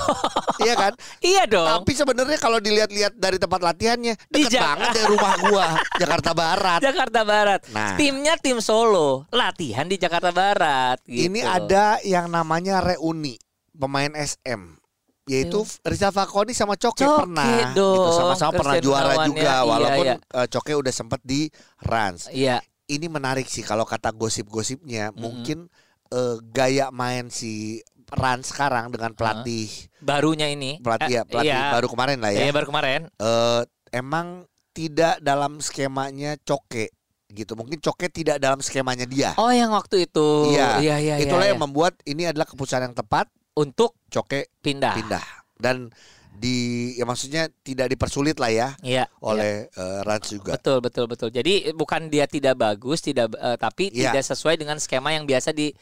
iya 0.63 0.74
kan? 0.74 0.95
iya 1.36 1.44
dong. 1.44 1.68
Tapi 1.68 1.92
sebenarnya 1.92 2.39
kalau 2.39 2.63
dilihat-lihat 2.63 3.19
dari 3.19 3.36
tempat 3.36 3.59
latihannya 3.59 4.15
Di 4.31 4.48
Jak- 4.48 4.63
banget 4.63 4.89
dari 4.95 5.07
rumah 5.12 5.34
gua, 5.43 5.67
Jakarta 6.01 6.31
Barat. 6.31 6.79
Jakarta 6.79 7.22
Barat. 7.27 7.62
Nah. 7.70 7.93
Timnya 8.00 8.39
tim 8.39 8.63
Solo, 8.63 9.27
latihan 9.29 9.86
di 9.86 10.00
Jakarta 10.00 10.31
Barat. 10.31 11.03
Gitu. 11.03 11.27
Ini 11.29 11.43
ada 11.43 12.00
yang 12.01 12.31
namanya 12.31 12.79
reuni 12.81 13.36
pemain 13.75 14.15
SM 14.15 14.81
yaitu 15.30 15.62
Rizal 15.86 16.10
Fakoni 16.10 16.51
sama 16.51 16.74
Coke, 16.74 17.06
Coke 17.06 17.30
pernah 17.30 17.72
dong, 17.78 17.94
gitu 17.94 18.10
sama-sama 18.18 18.51
pernah 18.58 18.75
juara 18.82 19.06
Gunawan 19.13 19.28
juga 19.30 19.42
ya, 19.44 19.54
iya, 19.54 19.60
walaupun 19.68 20.06
iya. 20.10 20.16
eh, 20.18 20.48
Coke 20.50 20.74
udah 20.74 20.94
sempat 20.94 21.22
di 21.22 21.42
Rans. 21.78 22.25
Iya, 22.30 22.58
Ini 22.86 23.08
menarik 23.08 23.46
sih 23.46 23.62
kalau 23.62 23.86
kata 23.86 24.12
gosip-gosipnya 24.12 25.13
mungkin 25.13 25.70
eh, 26.10 26.36
gaya 26.42 26.90
main 26.90 27.30
si 27.30 27.80
Rans 28.12 28.51
sekarang 28.51 28.92
dengan 28.92 29.16
pelatih 29.16 29.72
barunya 30.04 30.51
ini. 30.51 30.82
pelatih 30.84 31.22
ya 31.22 31.24
Eh, 31.24 31.30
pelatih 31.30 31.56
iya. 31.56 31.72
baru 31.72 31.88
kemarin 31.88 32.18
lah 32.20 32.32
ya. 32.34 32.42
Iya, 32.44 32.51
baru 32.51 32.68
kemarin. 32.68 33.01
eh, 33.08 33.62
emang 33.96 34.44
tidak 34.72 35.20
dalam 35.22 35.60
skemanya 35.60 36.36
Coke 36.42 36.92
gitu. 37.32 37.56
Mungkin 37.56 37.80
Coke 37.80 38.12
tidak 38.12 38.44
dalam 38.44 38.60
skemanya 38.60 39.08
dia. 39.08 39.32
Oh, 39.40 39.48
yang 39.48 39.72
waktu 39.72 40.04
itu. 40.04 40.51
Iya, 40.51 40.84
iya, 40.84 40.96
iya. 41.00 41.16
Itulah 41.24 41.48
iya, 41.48 41.56
yang 41.56 41.63
membuat 41.63 41.96
ini 42.04 42.28
adalah 42.28 42.44
keputusan 42.44 42.92
yang 42.92 42.96
tepat 42.98 43.32
untuk 43.55 44.00
Coke 44.08 44.51
pindah. 44.62 44.96
pindah 44.96 45.24
dan 45.60 45.91
di 46.31 46.96
ya 46.96 47.03
maksudnya 47.03 47.51
tidak 47.62 47.91
dipersulit 47.91 48.39
lah 48.39 48.50
ya 48.50 48.67
Iya. 48.81 49.03
iya. 49.03 49.05
oleh 49.22 49.67
eh, 49.67 50.00
Rans 50.08 50.31
juga. 50.31 50.55
Betul 50.55 50.79
betul 50.79 51.05
betul. 51.05 51.29
Jadi 51.29 51.75
bukan 51.75 52.08
dia 52.08 52.25
tidak 52.25 52.55
bagus, 52.58 53.03
tidak 53.03 53.36
eh, 53.36 53.60
tapi 53.60 53.91
Iya. 53.91 54.15
tidak 54.15 54.24
sesuai 54.31 54.55
dengan 54.55 54.79
skema 54.79 55.12
yang 55.12 55.27
biasa 55.27 55.51
di 55.51 55.75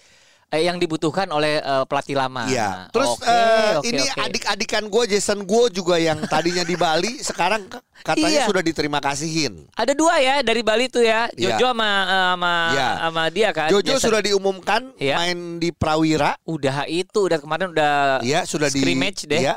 eh, 0.50 0.65
yang 0.65 0.77
dibutuhkan 0.77 1.29
oleh 1.29 1.58
eh, 1.58 1.84
pelatih 1.86 2.13
lama. 2.13 2.46
Iya. 2.46 2.89
Terus 2.89 3.10
Oke, 3.15 3.25
eh, 3.25 3.74
oke, 3.77 3.88
ini 3.88 4.03
oke. 4.03 4.20
adik-adikan 4.20 4.84
gue 4.86 5.03
Jason 5.08 5.39
gue 5.41 5.63
juga 5.72 5.96
yang 5.96 6.20
tadinya 6.25 6.62
di 6.62 6.74
Bali 6.74 7.22
sekarang 7.29 7.70
katanya 8.01 8.41
Iya. 8.41 8.48
sudah 8.50 8.62
diterima 8.62 8.98
kasihin. 8.98 9.70
ada 9.74 9.94
dua 9.94 10.18
ya 10.18 10.41
dari 10.41 10.62
Bali 10.62 10.88
tuh 10.88 11.01
ya, 11.01 11.29
Iya. 11.34 11.56
Jojo 11.56 11.72
sama 11.72 11.89
eh, 12.03 12.25
sama 12.34 12.53
Iya. 12.74 12.89
sama 13.00 13.24
dia 13.29 13.50
kan. 13.50 13.70
Jojo 13.70 13.94
Jason. 13.96 14.06
sudah 14.10 14.22
diumumkan 14.22 14.82
Iya. 14.98 15.15
main 15.15 15.39
di 15.58 15.70
Prawira. 15.70 16.34
udah 16.44 16.86
itu 16.86 17.20
udah 17.25 17.38
kemarin 17.38 17.70
udah 17.72 18.20
Iya 18.22 18.44
sudah 18.44 18.68
di 18.68 18.82
scrimmage 18.82 19.25
deh. 19.25 19.46
Iya. 19.46 19.56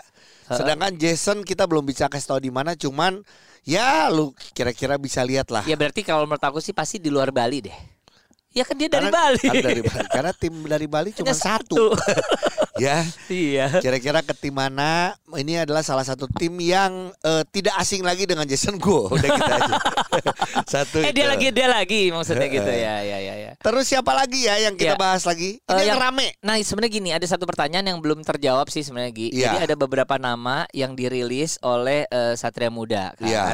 Sedangkan 0.53 0.93
Jason 0.95 1.41
kita 1.43 1.65
belum 1.65 1.83
bisa 1.83 2.13
kasih 2.13 2.29
tahu 2.29 2.41
di 2.43 2.53
mana, 2.53 2.77
cuman 2.77 3.25
ya 3.65 4.13
lu 4.13 4.37
kira-kira 4.53 5.01
bisa 5.01 5.25
lihat 5.25 5.49
lah. 5.49 5.65
Ya 5.65 5.81
berarti 5.81 6.05
kalau 6.05 6.29
menurut 6.29 6.45
aku 6.45 6.61
sih 6.61 6.77
pasti 6.77 7.01
di 7.01 7.09
luar 7.09 7.33
Bali 7.33 7.65
deh. 7.65 7.79
Ya 8.52 8.62
kan 8.62 8.76
dia 8.76 8.87
dari 8.87 9.09
Karena- 9.09 9.16
Bali. 9.18 9.40
kan 9.40 9.54
dari 9.59 9.80
Bali. 9.80 10.06
Karena 10.09 10.32
tim 10.32 10.54
dari 10.62 10.87
Bali 10.87 11.09
cuma 11.11 11.28
Hanya 11.28 11.37
satu. 11.37 11.97
ya. 12.76 13.00
iya. 13.26 13.66
Kira-kira 13.78 14.21
ke 14.21 14.32
tim 14.32 14.52
mana? 14.52 15.16
Ini 15.26 15.64
adalah 15.64 15.80
salah 15.80 16.02
satu 16.02 16.28
tim 16.28 16.52
yang 16.59 16.92
eh, 17.18 17.42
tidak 17.49 17.73
asing 17.76 18.00
lagi 18.00 18.25
dengan 18.25 18.44
Jason 18.44 18.76
Go. 18.76 19.09
Udah 19.14 19.30
kita 19.30 19.52
aja. 19.56 19.75
satu 20.75 21.00
Eh 21.00 21.09
itu. 21.09 21.16
dia 21.16 21.26
lagi 21.26 21.49
dia 21.49 21.66
lagi 21.66 22.02
maksudnya 22.09 22.47
gitu 22.47 22.68
ya 22.68 23.00
ya 23.00 23.18
ya 23.18 23.35
ya. 23.40 23.52
Terus 23.56 23.85
siapa 23.85 24.12
lagi 24.12 24.44
ya 24.44 24.61
yang 24.61 24.75
kita 24.75 24.94
Ya. 24.94 25.00
bahas 25.00 25.25
lagi? 25.25 25.56
Ini 25.59 25.73
Eh, 25.73 25.76
yang, 25.82 25.97
yang- 25.97 26.00
rame. 26.02 26.37
Nah 26.40 26.56
sebenarnya 26.59 26.92
gini 26.92 27.11
ada 27.11 27.25
satu 27.25 27.44
pertanyaan 27.44 27.87
yang 27.87 27.99
belum 27.99 28.21
terjawab 28.21 28.68
sih 28.68 28.80
sebenarnya 28.80 29.12
Gi. 29.12 29.28
Iya. 29.32 29.44
Jadi 29.47 29.56
ada 29.64 29.75
beberapa 29.75 30.14
nama 30.16 30.68
yang 30.71 30.92
dirilis 30.92 31.56
oleh 31.61 32.04
eh, 32.04 32.35
Satria 32.35 32.68
Muda 32.68 33.16
kan. 33.16 33.25
Iya. 33.25 33.44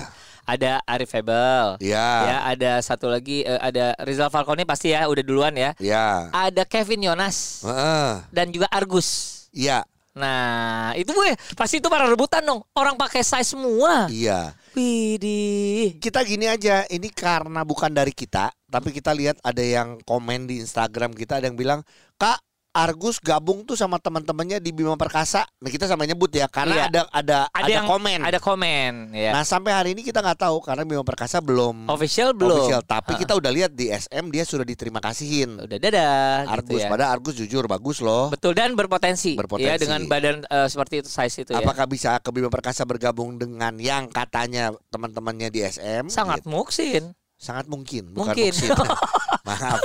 Ada 0.49 0.81
Arif 0.89 1.13
Febel. 1.13 1.77
Iya. 1.85 2.09
Ya 2.25 2.39
ada 2.49 2.73
satu 2.81 3.13
lagi 3.13 3.45
eh, 3.45 3.61
ada 3.61 3.93
Rizal 4.01 4.33
Falcone 4.33 4.65
pasti 4.65 4.97
ya 4.97 5.05
udah 5.05 5.21
duluan 5.21 5.53
ya. 5.53 5.77
Ya. 5.77 6.33
Ada 6.33 6.65
Kevin 6.65 7.05
Yonas 7.05 7.61
Heeh. 7.69 8.25
dan 8.33 8.49
juga 8.49 8.65
Argus. 8.73 9.45
Iya. 9.53 9.85
Nah 10.17 10.97
itu 10.97 11.13
gue 11.13 11.37
pasti 11.53 11.85
itu 11.85 11.93
para 11.93 12.09
rebutan 12.09 12.41
dong. 12.41 12.65
Orang 12.73 12.97
pakai 12.97 13.21
size 13.21 13.53
semua. 13.53 14.09
Iya. 14.09 14.57
Widih. 14.73 15.99
Kita 15.99 16.23
gini 16.23 16.47
aja, 16.47 16.87
ini 16.87 17.11
karena 17.11 17.67
bukan 17.67 17.91
dari 17.91 18.15
kita, 18.15 18.55
tapi 18.71 18.95
kita 18.95 19.11
lihat 19.11 19.43
ada 19.43 19.59
yang 19.59 19.99
komen 20.07 20.47
di 20.47 20.63
Instagram 20.63 21.19
kita 21.19 21.43
ada 21.43 21.51
yang 21.51 21.59
bilang, 21.59 21.81
"Kak, 22.15 22.39
Argus 22.81 23.19
gabung 23.19 23.63
tuh 23.63 23.75
sama 23.75 23.97
teman-temannya 23.97 24.59
di 24.59 24.71
Bima 24.71 24.95
Perkasa." 24.95 25.43
Nah, 25.59 25.69
kita 25.69 25.85
sama 25.85 26.03
nyebut 26.03 26.31
ya 26.31 26.47
karena 26.47 26.75
Iya. 26.77 26.85
ada 26.87 27.01
ada 27.11 27.39
Ada, 27.51 27.61
ada 27.61 27.71
yang 27.73 27.87
komen. 27.87 28.19
Ada 28.23 28.39
komen 28.39 28.93
ya. 29.13 29.31
Nah, 29.33 29.43
sampai 29.43 29.73
hari 29.73 29.89
ini 29.93 30.03
kita 30.03 30.19
nggak 30.19 30.41
tahu 30.41 30.61
karena 30.61 30.83
Bima 30.83 31.03
Perkasa 31.03 31.39
belum 31.39 31.87
Official 31.89 32.31
belum. 32.33 32.63
official, 32.63 32.83
tapi 32.83 33.13
Ah. 33.13 33.19
kita 33.19 33.33
udah 33.35 33.51
lihat 33.51 33.73
di 33.73 33.89
SM 33.89 34.29
dia 34.29 34.43
sudah 34.43 34.63
diterima 34.63 34.99
kasihin. 34.99 35.59
Udah 35.59 35.77
dadah 35.77 36.47
Argus, 36.49 36.71
gitu 36.71 36.75
ya. 36.79 36.89
padahal 36.89 37.11
Argus 37.13 37.35
jujur 37.37 37.65
bagus 37.67 37.99
loh. 37.99 38.29
Betul 38.29 38.55
dan 38.55 38.73
berpotensi. 38.73 39.35
Berpotensi. 39.35 39.67
Ya 39.67 39.75
dengan 39.75 40.07
badan 40.07 40.43
eh, 40.43 40.67
seperti 40.67 41.01
itu 41.01 41.09
size 41.09 41.43
itu 41.43 41.51
ya. 41.51 41.59
Apakah 41.59 41.85
bisa 41.85 42.17
ke 42.17 42.31
Bima 42.31 42.49
Perkasa 42.49 42.85
bergabung 42.85 43.35
dengan 43.35 43.75
yang 43.77 44.07
katanya 44.07 44.71
teman-temannya 44.89 45.49
di 45.49 45.61
SM? 45.61 46.07
Sangat 46.09 46.41
Gitu. 46.41 46.49
mungkin. 46.49 47.03
sangat 47.37 47.67
mungkin, 47.67 48.11
bukan 48.11 48.35
Mungkin. 48.35 48.51
muksin. 48.51 48.71
Maaf. 49.47 49.81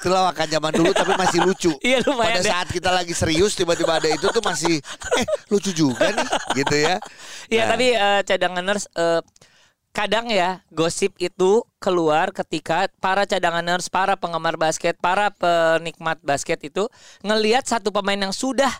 itu 0.00 0.08
lawakan 0.10 0.46
zaman 0.48 0.72
dulu 0.74 0.90
tapi 0.94 1.12
masih 1.18 1.38
lucu. 1.44 1.72
Iya 1.82 2.02
lumayan 2.06 2.40
Pada 2.40 2.42
saat 2.42 2.68
kita 2.70 2.90
lagi 2.90 3.14
serius 3.14 3.54
tiba-tiba 3.54 3.98
ada 3.98 4.08
itu 4.10 4.26
tuh 4.30 4.42
masih 4.42 4.78
eh 5.18 5.26
lucu 5.50 5.70
juga 5.74 6.10
nih 6.10 6.28
gitu 6.62 6.76
ya. 6.76 6.96
Iya 7.50 7.62
Nah. 7.62 7.68
tapi 7.76 7.86
eh, 7.94 8.20
cadanganers 8.26 8.84
eh, 8.98 9.20
kadang 9.92 10.26
ya 10.32 10.64
gosip 10.72 11.12
itu 11.20 11.62
keluar 11.76 12.32
ketika 12.32 12.88
para 12.98 13.28
cadanganers, 13.28 13.92
para 13.92 14.16
penggemar 14.16 14.56
basket, 14.56 14.96
para 14.98 15.28
penikmat 15.30 16.16
basket 16.24 16.58
itu 16.64 16.88
ngelihat 17.20 17.68
satu 17.68 17.92
pemain 17.92 18.16
yang 18.16 18.32
sudah 18.32 18.72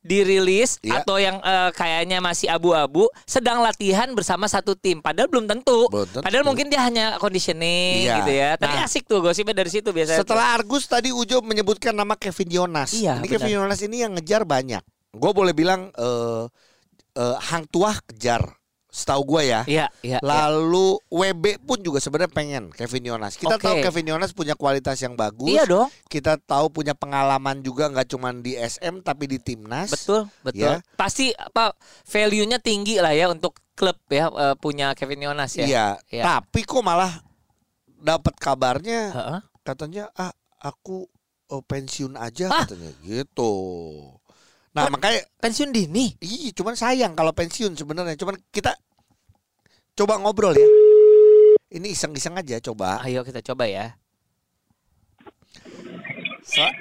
dirilis 0.00 0.80
Iya. 0.80 1.04
atau 1.04 1.20
yang 1.20 1.36
eh, 1.40 1.70
kayaknya 1.76 2.18
masih 2.18 2.48
abu-abu 2.48 3.04
sedang 3.24 3.60
latihan 3.60 4.08
bersama 4.16 4.48
satu 4.48 4.72
tim 4.72 4.98
padahal 4.98 5.28
belum 5.28 5.44
tentu. 5.44 5.86
Belum 5.92 6.08
tentu. 6.08 6.24
Padahal 6.24 6.44
mungkin 6.44 6.72
dia 6.72 6.80
hanya 6.80 7.20
conditioning 7.20 8.08
Iya. 8.08 8.16
gitu 8.24 8.32
ya. 8.32 8.50
Tapi 8.56 8.74
Nah. 8.76 8.86
asik 8.88 9.04
tuh 9.04 9.20
gosipnya 9.20 9.52
dari 9.54 9.68
situ 9.68 9.92
biasanya. 9.92 10.24
tuh. 10.24 10.32
Setelah 10.32 10.56
Argus 10.56 10.84
tadi 10.84 11.12
Ujo 11.12 11.44
menyebutkan 11.44 11.92
nama 11.92 12.16
Kevin 12.16 12.48
Yonas. 12.48 12.96
Iya, 12.96 13.20
ini 13.20 13.28
benar. 13.28 13.32
Kevin 13.36 13.52
Yonas 13.60 13.80
ini 13.84 13.96
yang 14.00 14.12
ngejar 14.16 14.42
banyak. 14.44 14.80
Gue 15.12 15.32
boleh 15.32 15.52
bilang 15.52 15.92
eh 15.92 16.44
eh, 17.10 17.36
Hang 17.50 17.66
Tuah 17.66 17.98
kejar. 18.08 18.59
Setahu 18.90 19.22
gue 19.38 19.42
ya. 19.46 19.62
Iya, 19.70 19.86
iya. 20.02 20.18
iya. 20.18 20.18
Lalu 20.18 20.98
WB 21.06 21.62
pun 21.62 21.78
juga 21.78 22.02
sebenarnya 22.02 22.34
pengen 22.34 22.74
Kevin 22.74 23.14
Yonas. 23.14 23.38
Kita 23.38 23.54
Oke. 23.54 23.62
tahu 23.62 23.74
Kevin 23.86 24.10
Yonas 24.14 24.34
punya 24.34 24.58
kualitas 24.58 24.98
yang 24.98 25.14
bagus. 25.14 25.46
Iya 25.46 25.64
dong. 25.64 25.88
Kita 26.10 26.34
tahu 26.42 26.74
punya 26.74 26.92
pengalaman 26.98 27.62
juga 27.62 27.86
nggak 27.86 28.10
cuma 28.10 28.34
di 28.34 28.58
SM 28.58 29.06
tapi 29.06 29.30
di 29.30 29.38
timnas. 29.38 29.94
Betul, 29.94 30.26
betul. 30.42 30.74
Ya. 30.74 30.82
Pasti 30.98 31.30
apa 31.38 31.70
value-nya 32.04 32.58
tinggi 32.58 32.98
lah 32.98 33.14
ya 33.14 33.30
untuk 33.30 33.62
klub 33.78 33.96
ya 34.10 34.26
eh, 34.28 34.54
punya 34.58 34.92
Kevin 34.98 35.30
Yonas 35.30 35.54
ya. 35.54 35.64
Iya. 35.64 35.86
Iya. 36.10 36.22
Tapi 36.26 36.66
kok 36.66 36.82
malah 36.82 37.22
dapat 38.00 38.34
kabarnya 38.42 39.00
Heeh. 39.14 39.40
katanya 39.62 40.10
ah 40.18 40.34
aku 40.58 41.06
oh, 41.50 41.62
pensiun 41.62 42.18
aja 42.18 42.50
Ah. 42.50 42.64
katanya 42.66 42.90
gitu. 43.06 43.54
Nah 44.70 44.86
makanya 44.86 45.26
Pensiun 45.40 45.72
dini. 45.72 46.14
Iya, 46.20 46.52
cuman 46.54 46.76
sayang 46.76 47.16
kalau 47.16 47.32
pensiun 47.32 47.74
sebenarnya. 47.74 48.14
Cuman 48.14 48.36
kita 48.52 48.76
coba 49.96 50.20
ngobrol 50.20 50.54
ya. 50.54 50.68
Ini 51.70 51.94
iseng-iseng 51.94 52.36
aja 52.36 52.58
coba. 52.60 53.00
Ayo 53.02 53.22
kita 53.22 53.40
coba 53.40 53.66
ya. 53.70 53.94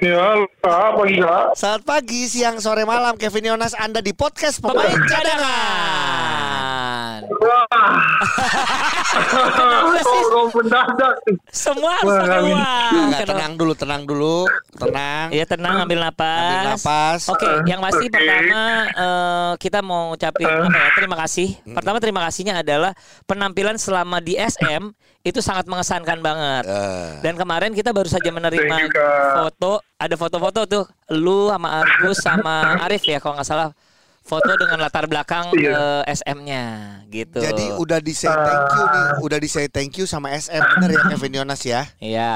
Ya, 0.02 0.34
pagi 0.66 1.22
Kak. 1.22 1.54
Saat 1.54 1.86
pagi, 1.86 2.26
siang, 2.26 2.58
sore, 2.58 2.90
malam 2.90 3.14
Kevin 3.22 3.54
Yonas 3.54 3.78
Anda 3.78 4.02
di 4.02 4.18
podcast 4.18 4.66
Pemain 4.66 4.98
cadangan. 5.06 6.29
Wah, 7.30 7.66
mendadak 10.50 11.16
semua 11.50 11.92
harus 12.02 12.10
Wah, 12.10 12.20
pakai 12.20 12.40
kami- 12.40 12.52
uang. 12.52 12.94
Enggak, 13.00 13.20
Kenapa? 13.22 13.32
tenang 13.32 13.54
dulu, 13.54 13.74
tenang 13.74 14.02
dulu. 14.06 14.38
Tenang. 14.76 15.28
Iya 15.30 15.46
tenang 15.46 15.76
ambil 15.86 16.00
napas. 16.02 16.42
Ambil 16.42 16.60
napas. 16.74 17.20
Oke, 17.30 17.50
yang 17.66 17.80
pasti 17.80 18.06
Oke. 18.08 18.14
pertama 18.14 18.62
eh, 18.90 19.52
kita 19.62 19.80
mau 19.82 20.14
ucapin 20.14 20.48
apa 20.48 20.68
ya? 20.68 20.90
Terima 20.96 21.16
kasih. 21.18 21.48
Pertama 21.70 21.98
terima 22.02 22.22
kasihnya 22.26 22.54
adalah 22.60 22.92
penampilan 23.26 23.78
selama 23.78 24.18
di 24.20 24.34
SM 24.36 24.90
itu 25.22 25.40
sangat 25.40 25.68
mengesankan 25.68 26.20
banget. 26.20 26.64
Eh, 26.66 27.10
Dan 27.22 27.36
kemarin 27.36 27.76
kita 27.76 27.92
baru 27.92 28.08
saja 28.08 28.32
menerima 28.32 28.76
you, 28.80 28.90
foto, 29.36 29.72
ada 30.00 30.16
foto-foto 30.16 30.62
tuh, 30.66 30.84
lu 31.12 31.52
sama 31.52 31.84
Argus 31.84 32.18
sama 32.24 32.80
Arif 32.80 33.04
ya 33.04 33.20
kalau 33.20 33.36
nggak 33.36 33.46
salah, 33.46 33.70
foto 34.30 34.54
dengan 34.54 34.78
latar 34.78 35.10
belakang 35.10 35.50
Iya. 35.52 36.06
eh, 36.06 36.14
SM-nya 36.14 36.64
gitu. 37.10 37.42
jadi 37.42 37.74
udah 37.76 37.98
di 37.98 38.14
say 38.14 38.30
thank 38.30 38.70
you 38.70 38.86
nih, 38.86 39.08
udah 39.20 39.38
di 39.42 39.50
say 39.50 39.66
thank 39.66 39.98
you 39.98 40.06
sama 40.06 40.30
SM 40.32 40.62
bener 40.78 40.90
ya 40.94 41.02
Kevin 41.10 41.34
Yonas 41.36 41.62
ya. 41.66 41.82
Iya. 41.98 42.34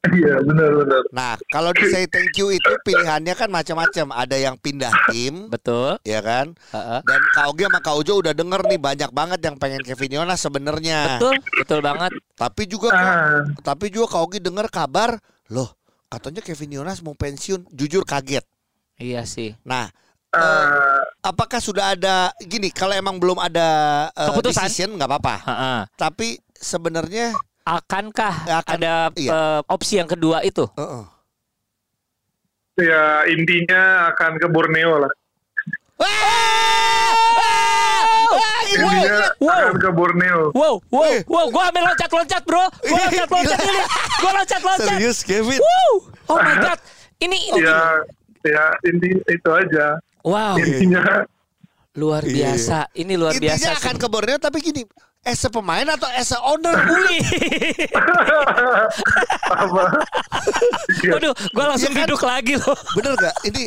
Iya, 0.00 0.40
benar-benar. 0.40 1.04
Nah, 1.12 1.36
kalau 1.52 1.76
di 1.76 1.84
say 1.84 2.08
thank 2.08 2.32
you 2.32 2.48
itu 2.48 2.72
pilihannya 2.80 3.36
kan 3.36 3.52
macam-macam. 3.52 4.16
Ada 4.16 4.32
yang 4.40 4.56
pindah 4.56 4.88
tim, 5.12 5.52
Betul. 5.52 6.00
ya 6.08 6.24
kan? 6.24 6.56
Heeh. 6.72 7.00
Dan 7.04 7.20
Kak 7.36 7.52
Ogi 7.52 7.68
sama 7.68 7.84
Kak 7.84 8.00
Ujo 8.00 8.16
udah 8.16 8.32
denger 8.32 8.64
nih 8.64 8.80
banyak 8.80 9.12
banget 9.12 9.44
yang 9.44 9.60
pengen 9.60 9.84
Kevin 9.84 10.16
Yonas 10.16 10.40
sebenarnya. 10.40 11.20
Betul, 11.20 11.36
betul 11.52 11.80
banget. 11.84 12.16
Tapi 12.32 12.62
juga 12.64 12.88
Ah, 12.96 13.44
tapi 13.60 13.92
juga 13.92 14.16
Kak 14.16 14.22
Ogi 14.24 14.38
denger 14.40 14.72
kabar, 14.72 15.20
loh 15.52 15.68
katanya 16.08 16.40
Kevin 16.40 16.80
Yonas 16.80 17.04
mau 17.04 17.12
pensiun. 17.12 17.68
Jujur 17.68 18.08
kaget. 18.08 18.48
Iya 18.96 19.28
sih. 19.28 19.52
Nah, 19.68 19.92
ah, 20.32 20.99
apakah 21.20 21.60
sudah 21.60 21.92
ada 21.92 22.32
gini? 22.40 22.68
Kalau 22.68 22.92
emang 22.92 23.16
belum 23.16 23.36
ada 23.36 23.68
uh, 24.12 24.32
Keputusan. 24.32 24.66
decision 24.66 24.90
nggak 24.96 25.08
apa-apa. 25.08 25.34
Heeh. 25.46 25.78
Tapi 25.94 26.28
sebenarnya, 26.52 27.32
Akankah 27.60 28.34
Akan- 28.48 28.80
ada 28.80 29.12
iya. 29.14 29.30
eh, 29.30 29.60
opsi 29.68 30.00
yang 30.00 30.08
kedua 30.08 30.40
itu? 30.42 30.64
uh-uh. 30.66 31.04
ya 32.80 33.28
intinya 33.28 34.08
akan 34.08 34.40
ke 34.40 34.48
Borneo 34.48 35.04
lah. 35.04 35.12
Intinya 38.70 39.28
wow. 39.42 39.50
akan 39.66 39.76
ke 39.76 39.90
Borneo. 39.90 40.40
Wow, 40.54 40.74
wow, 40.88 41.04
Eh. 41.10 41.20
wow, 41.26 41.46
gua 41.50 41.68
ambil 41.68 41.90
loncat-loncat, 41.90 42.42
Bro. 42.46 42.64
Gua 42.86 42.98
loncat-loncat 43.04 43.58
ini. 43.60 43.80
Gua 44.16 44.30
loncat-loncat. 44.32 44.88
serius 44.96 45.18
Kevin? 45.20 45.58
Wow. 45.58 45.92
Oh 46.30 46.38
my 46.38 46.54
god. 46.56 46.78
Ini 47.20 47.36
ini. 47.50 47.60
Ya, 47.60 47.78
ya 48.46 48.64
inti 48.86 49.10
itu 49.18 49.50
aja. 49.50 49.98
Wow, 50.22 50.56
Intinya 50.56 51.24
luar 51.92 52.22
Iya. 52.22 52.54
biasa. 52.54 52.78
Ini 52.92 53.14
luar 53.14 53.32
Intinya 53.34 53.56
biasa. 53.56 53.78
akan 53.78 53.94
ke 53.96 54.06
Borneo 54.06 54.36
tapi 54.36 54.58
gini, 54.60 54.82
as 55.20 55.40
a 55.40 55.50
pemain 55.50 55.84
atau 55.86 56.08
as 56.10 56.30
a 56.30 56.38
owner? 56.42 56.76
Wih. 56.76 57.20
apa? 59.46 59.84
Ya, 61.00 61.16
Waduh, 61.16 61.32
gua 61.52 61.64
langsung 61.70 61.92
Iya 61.92 62.02
kan? 62.02 62.06
duduk 62.06 62.22
lagi 62.22 62.54
loh. 62.56 62.76
Bener 62.92 63.12
gak? 63.14 63.34
Ini 63.42 63.64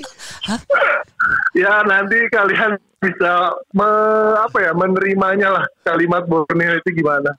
ya 1.56 1.82
nanti 1.82 2.18
kalian 2.30 2.72
bisa 3.00 3.32
me, 3.72 3.90
apa 4.38 4.58
ya 4.60 4.72
menerimanya 4.74 5.50
lah 5.52 5.66
kalimat 5.84 6.26
Borneo 6.26 6.74
itu 6.76 6.90
gimana? 6.94 7.34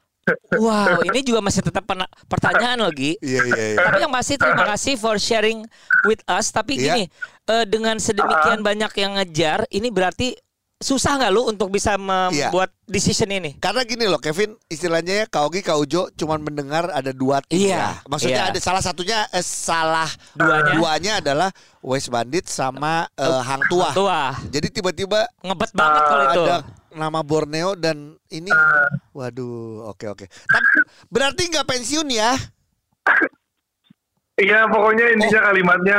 Wow, 0.57 1.05
ini 1.05 1.21
juga 1.21 1.45
masih 1.45 1.61
tetap 1.61 1.85
pertanyaan 2.29 2.81
lagi. 2.81 3.17
Iya 3.21 3.43
iya 3.45 3.65
iya. 3.75 3.79
Tapi 3.81 3.99
yang 4.01 4.13
pasti 4.15 4.35
terima 4.41 4.65
kasih 4.65 4.95
for 4.97 5.17
sharing 5.21 5.65
with 6.09 6.25
us. 6.25 6.49
Tapi 6.49 6.81
Iya. 6.81 6.85
gini, 6.97 7.03
eh, 7.51 7.65
dengan 7.69 8.01
sedemikian 8.01 8.65
banyak 8.65 8.93
yang 8.97 9.21
ngejar, 9.21 9.69
ini 9.69 9.93
berarti 9.93 10.33
susah 10.79 11.17
nggak 11.17 11.33
lu 11.33 11.47
untuk 11.47 11.71
bisa 11.71 11.95
membuat 11.97 12.75
decision 12.85 13.31
ini? 13.31 13.57
Karena 13.57 13.87
gini 13.87 14.05
loh 14.05 14.19
Kevin, 14.19 14.59
istilahnya 14.67 15.25
ya 15.25 15.27
Kak 15.27 15.43
Ogi, 15.49 15.61
Kak 15.65 15.79
Ujo 15.81 16.11
cuman 16.13 16.45
mendengar 16.45 16.91
ada 16.91 17.15
dua 17.15 17.41
tim 17.41 17.71
Iya, 17.71 17.73
ya. 17.73 17.89
Maksudnya 18.05 18.43
iya. 18.47 18.51
ada 18.53 18.61
salah 18.61 18.83
satunya 18.85 19.25
eh, 19.33 19.41
salah 19.41 20.11
Duanya? 20.37 20.73
duanya 20.77 21.13
adalah 21.25 21.49
West 21.81 22.13
Bandit 22.13 22.45
sama 22.47 23.09
eh, 23.17 23.41
Hang 23.45 23.63
Tuah. 23.71 23.93
Tua, 23.97 24.23
Jadi 24.53 24.69
tiba-tiba 24.69 25.25
ngebet 25.41 25.71
banget 25.73 26.03
kalau 26.05 26.25
itu. 26.29 26.43
ada 26.45 26.57
nama 26.95 27.21
Borneo 27.27 27.75
dan 27.75 28.15
ini 28.29 28.51
waduh, 29.11 29.89
oke 29.91 30.05
oke. 30.11 30.27
Tapi 30.29 30.69
berarti 31.09 31.43
nggak 31.49 31.67
pensiun 31.67 32.09
ya? 32.13 32.35
Iya 34.35 34.67
pokoknya 34.67 35.15
intinya 35.15 35.41
kalimatnya 35.47 35.99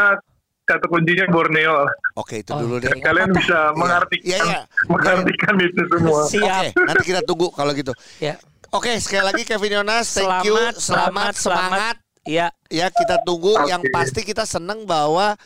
kata 0.65 0.85
kuncinya 0.85 1.25
Borneo. 1.29 1.85
Oke, 2.15 2.41
itu 2.41 2.49
Oh, 2.49 2.59
dulu 2.59 2.77
deh. 2.77 2.89
Kalian 2.97 3.29
bisa 3.31 3.69
mengartikan 3.73 4.25
Iya, 4.25 4.37
iya. 4.41 4.61
mengartikan 4.85 5.53
itu 5.57 5.81
semua. 5.87 6.21
Siap. 6.25 6.63
Oke, 6.65 6.67
nanti 6.83 7.03
kita 7.05 7.21
tunggu 7.21 7.47
kalau 7.49 7.71
gitu. 7.71 7.93
Ya. 8.17 8.35
Oke, 8.69 8.97
sekali 8.97 9.23
lagi 9.23 9.41
Kevin 9.43 9.79
Yonas, 9.79 10.09
thank 10.11 10.25
Selamat, 10.25 10.43
you, 10.43 10.55
selamat, 10.57 10.73
selamat, 10.75 11.33
selamat. 11.33 11.35
semangat. 11.37 11.95
Iya. 12.25 12.47
Ya, 12.67 12.87
kita 12.89 13.15
tunggu. 13.21 13.53
Oke. 13.55 13.69
Yang 13.69 13.81
pasti 13.89 14.21
kita 14.21 14.43
seneng 14.43 14.83
bahwa 14.83 15.37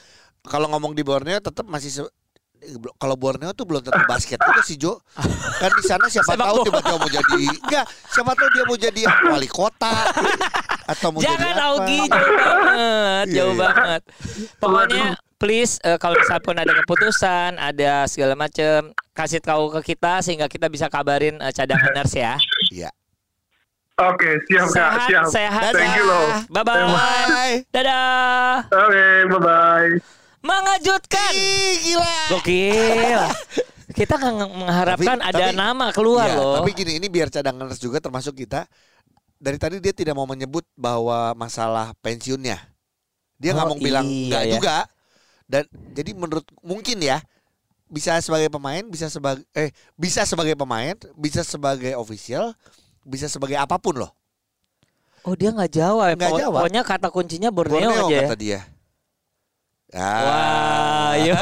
kalau 0.42 0.66
ngomong 0.68 0.92
di 0.92 1.04
Borneo 1.04 1.38
tetap 1.38 1.64
masih 1.64 1.92
se- 1.94 2.14
kalau 2.96 3.16
Borneo 3.16 3.52
tuh 3.52 3.64
belum 3.64 3.80
tentu 3.80 4.04
basket 4.06 4.36
juga 4.38 4.62
sih 4.62 4.76
Jo. 4.76 5.00
Kan 5.60 5.72
di 5.74 5.84
sana 5.86 6.08
siapa 6.08 6.34
Sepak 6.34 6.44
tahu 6.46 6.58
tiba-tiba 6.66 6.96
mau 6.98 7.08
jadi 7.10 7.40
enggak, 7.58 7.86
siapa 8.10 8.32
tahu 8.34 8.50
dia 8.50 8.64
mau 8.64 8.76
jadi 8.76 9.02
wali 9.32 9.48
kota 9.48 9.96
atau 10.90 11.08
mau 11.10 11.20
Jangan 11.20 11.38
jadi 11.40 11.52
apa. 11.52 11.66
Augie 11.68 12.02
jauh 12.02 12.34
banget, 12.42 13.26
Iya, 13.26 13.36
jauh 13.36 13.54
iya. 13.54 13.62
banget. 13.62 14.02
Pokoknya 14.58 15.06
please 15.36 15.74
eh, 15.82 15.96
kalau 15.96 16.16
misalnya 16.16 16.42
pun 16.42 16.56
ada 16.58 16.74
keputusan, 16.76 17.52
ada 17.56 17.94
segala 18.06 18.34
macam, 18.34 18.80
kasih 19.14 19.40
tahu 19.40 19.70
ke 19.72 19.94
kita 19.94 20.20
sehingga 20.20 20.46
kita 20.46 20.66
bisa 20.66 20.86
kabarin 20.86 21.38
eh, 21.38 21.52
cadangan 21.52 21.94
nurse 21.96 22.18
ya. 22.18 22.36
Iya. 22.70 22.90
Oke 24.00 24.32
siap 24.46 24.64
kak 24.66 24.72
Sehat, 24.72 25.02
siap. 25.06 25.26
sehat. 25.30 25.72
Thank 25.72 25.94
you 25.94 26.06
loh. 26.06 26.28
Bye 26.50 26.64
bye. 26.64 26.88
Bye. 26.88 27.56
Dadah. 27.70 28.64
Oke 28.66 29.06
bye 29.28 29.40
bye. 29.40 29.92
Mengejutkan. 30.40 31.32
Ih, 31.32 31.76
gila. 31.84 32.16
Gokil. 32.32 33.22
Kita 34.00 34.16
nggak 34.16 34.34
nge- 34.34 34.54
mengharapkan 34.56 35.18
Tapi- 35.20 35.28
ada 35.28 35.46
tapi- 35.46 35.58
nama 35.58 35.86
keluar 35.92 36.26
Iya, 36.26 36.38
loh. 36.38 36.56
Tapi 36.56 36.72
gini, 36.72 36.96
ini 36.96 37.08
biar 37.08 37.28
cadangan 37.28 37.68
juga 37.76 38.00
termasuk 38.00 38.40
kita. 38.40 38.64
Dari 39.40 39.56
tadi 39.56 39.80
dia 39.80 39.96
tidak 39.96 40.20
mau 40.20 40.28
menyebut 40.28 40.68
bahwa 40.76 41.32
masalah 41.34 41.96
pensiunnya. 42.04 42.60
Dia 43.40 43.56
nggak 43.56 43.68
Oh, 43.68 43.72
mau 43.72 43.80
bilang 43.80 44.04
iya 44.04 44.28
enggak 44.28 44.44
ya. 44.44 44.54
juga. 44.60 44.76
Dan 45.50 45.64
jadi 45.96 46.12
menurut 46.14 46.44
mungkin 46.60 47.00
ya 47.00 47.24
bisa 47.90 48.20
sebagai 48.22 48.52
pemain, 48.52 48.84
bisa 48.86 49.08
sebagai 49.10 49.42
eh 49.56 49.72
bisa 49.96 50.22
sebagai 50.28 50.54
pemain, 50.54 50.94
bisa 51.16 51.42
sebagai 51.42 51.96
official, 51.96 52.52
bisa 53.02 53.26
sebagai 53.32 53.56
apa 53.58 53.80
pun 53.80 53.98
loh. 53.98 54.12
Oh 55.24 55.34
dia 55.40 55.56
nggak 55.56 55.72
jawab. 55.72 56.16
Nggak 56.20 56.36
jawab. 56.36 56.60
Pokoknya 56.64 56.82
kata 56.84 57.08
kuncinya 57.10 57.50
Borneo, 57.50 57.80
Borneo 57.90 58.08
aja. 58.08 58.16
ya. 58.16 58.22
kata 58.28 58.36
dia. 58.38 58.60
Ah. 59.90 60.22
Wah, 60.22 61.14
yo. 61.18 61.34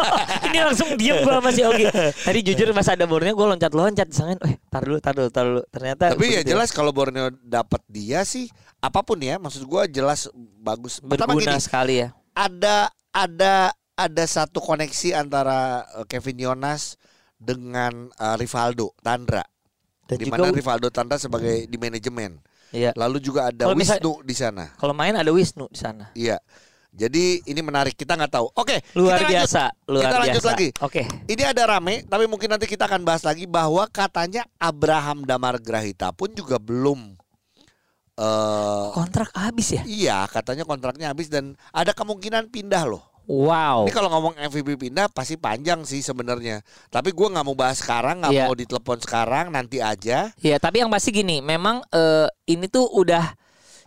ini 0.46 0.58
langsung 0.62 0.94
diem 0.94 1.26
gua 1.26 1.42
sama 1.42 1.50
si 1.50 1.66
Ogi. 1.66 1.90
Tadi 1.90 2.38
jujur 2.46 2.70
pas 2.70 2.86
ada 2.86 3.02
Borneo 3.02 3.34
gue 3.34 3.46
loncat-loncat 3.50 4.06
disangin, 4.06 4.38
eh 4.46 4.62
tar 4.70 4.86
dulu, 4.86 5.02
tar 5.02 5.14
dulu, 5.18 5.30
tar 5.34 5.44
dulu. 5.44 5.62
Ternyata 5.74 6.14
Tapi 6.14 6.38
ya 6.38 6.42
jelas 6.46 6.70
kalau 6.70 6.94
Borneo 6.94 7.34
dapat 7.42 7.82
dia 7.90 8.22
sih 8.22 8.46
apa 8.78 9.02
pun 9.02 9.18
ya, 9.18 9.42
maksud 9.42 9.66
gua 9.66 9.90
jelas 9.90 10.30
bagus. 10.62 11.02
Pertama 11.02 11.34
berguna 11.34 11.58
gini, 11.58 11.66
sekali 11.66 11.94
ya. 12.06 12.14
ada 12.30 12.94
ada 13.10 13.74
ada 13.98 14.24
satu 14.28 14.62
koneksi 14.62 15.16
antara 15.18 15.82
uh, 15.98 16.06
Kevin 16.06 16.46
Yonas 16.46 16.94
dengan 17.42 18.12
uh, 18.22 18.36
Rivaldo 18.38 18.94
Tandra. 19.02 19.42
Dan 20.06 20.22
di 20.22 20.30
juga 20.30 20.46
mana 20.46 20.54
Rivaldo 20.54 20.88
Tandra 20.94 21.18
sebagai 21.18 21.66
di 21.66 21.74
manajemen. 21.74 22.38
Iya. 22.70 22.94
Lalu 22.94 23.18
juga 23.18 23.50
ada 23.50 23.66
misal- 23.74 23.98
Wisnu 23.98 24.22
di 24.22 24.34
sana. 24.36 24.70
Kalau 24.78 24.94
main 24.94 25.14
ada 25.18 25.30
Wisnu 25.32 25.66
di 25.70 25.78
sana. 25.78 26.12
Iya. 26.14 26.38
Jadi 26.96 27.44
ini 27.44 27.60
menarik 27.60 27.92
kita 27.92 28.16
nggak 28.16 28.32
tahu. 28.32 28.48
Oke, 28.50 28.80
Luar 28.96 29.20
kita 29.20 29.28
lanjut. 29.28 29.32
biasa, 29.36 29.62
luar 29.84 30.02
kita 30.02 30.16
lanjut 30.18 30.32
biasa. 30.40 30.50
lagi. 30.50 30.68
Oke. 30.80 31.02
Ini 31.28 31.42
ada 31.44 31.62
rame, 31.68 31.94
tapi 32.02 32.24
mungkin 32.24 32.48
nanti 32.48 32.64
kita 32.64 32.84
akan 32.84 33.04
bahas 33.04 33.20
lagi 33.20 33.44
bahwa 33.44 33.84
katanya 33.86 34.48
Abraham 34.56 35.22
Damar 35.22 35.60
Grahita 35.60 36.10
pun 36.10 36.32
juga 36.32 36.56
belum 36.56 37.20
eh 38.16 38.88
Kontrak 38.90 39.28
habis 39.36 39.68
ya? 39.70 39.82
iya, 39.84 40.24
katanya 40.24 40.64
kontraknya 40.64 41.12
habis 41.12 41.28
dan 41.28 41.52
ada 41.68 41.92
kemungkinan 41.92 42.48
pindah 42.48 42.88
loh. 42.88 43.04
Wow. 43.26 43.84
Ini 43.84 43.92
kalau 43.92 44.08
ngomong 44.08 44.38
MVP 44.38 44.78
pindah 44.80 45.10
pasti 45.10 45.34
panjang 45.34 45.82
sih 45.82 45.98
sebenarnya. 45.98 46.62
Tapi 46.88 47.10
gua 47.10 47.28
nggak 47.28 47.44
mau 47.44 47.52
bahas 47.52 47.76
sekarang, 47.76 48.22
nggak 48.22 48.32
Iya. 48.32 48.44
mau 48.46 48.54
ditelepon 48.54 48.98
sekarang, 49.02 49.50
nanti 49.50 49.82
aja. 49.82 50.30
Ya, 50.38 50.56
tapi 50.56 50.78
yang 50.78 50.88
pasti 50.88 51.10
gini, 51.10 51.42
memang 51.42 51.82
eh, 51.90 52.30
ini 52.46 52.64
tuh 52.66 52.86
udah 52.86 53.34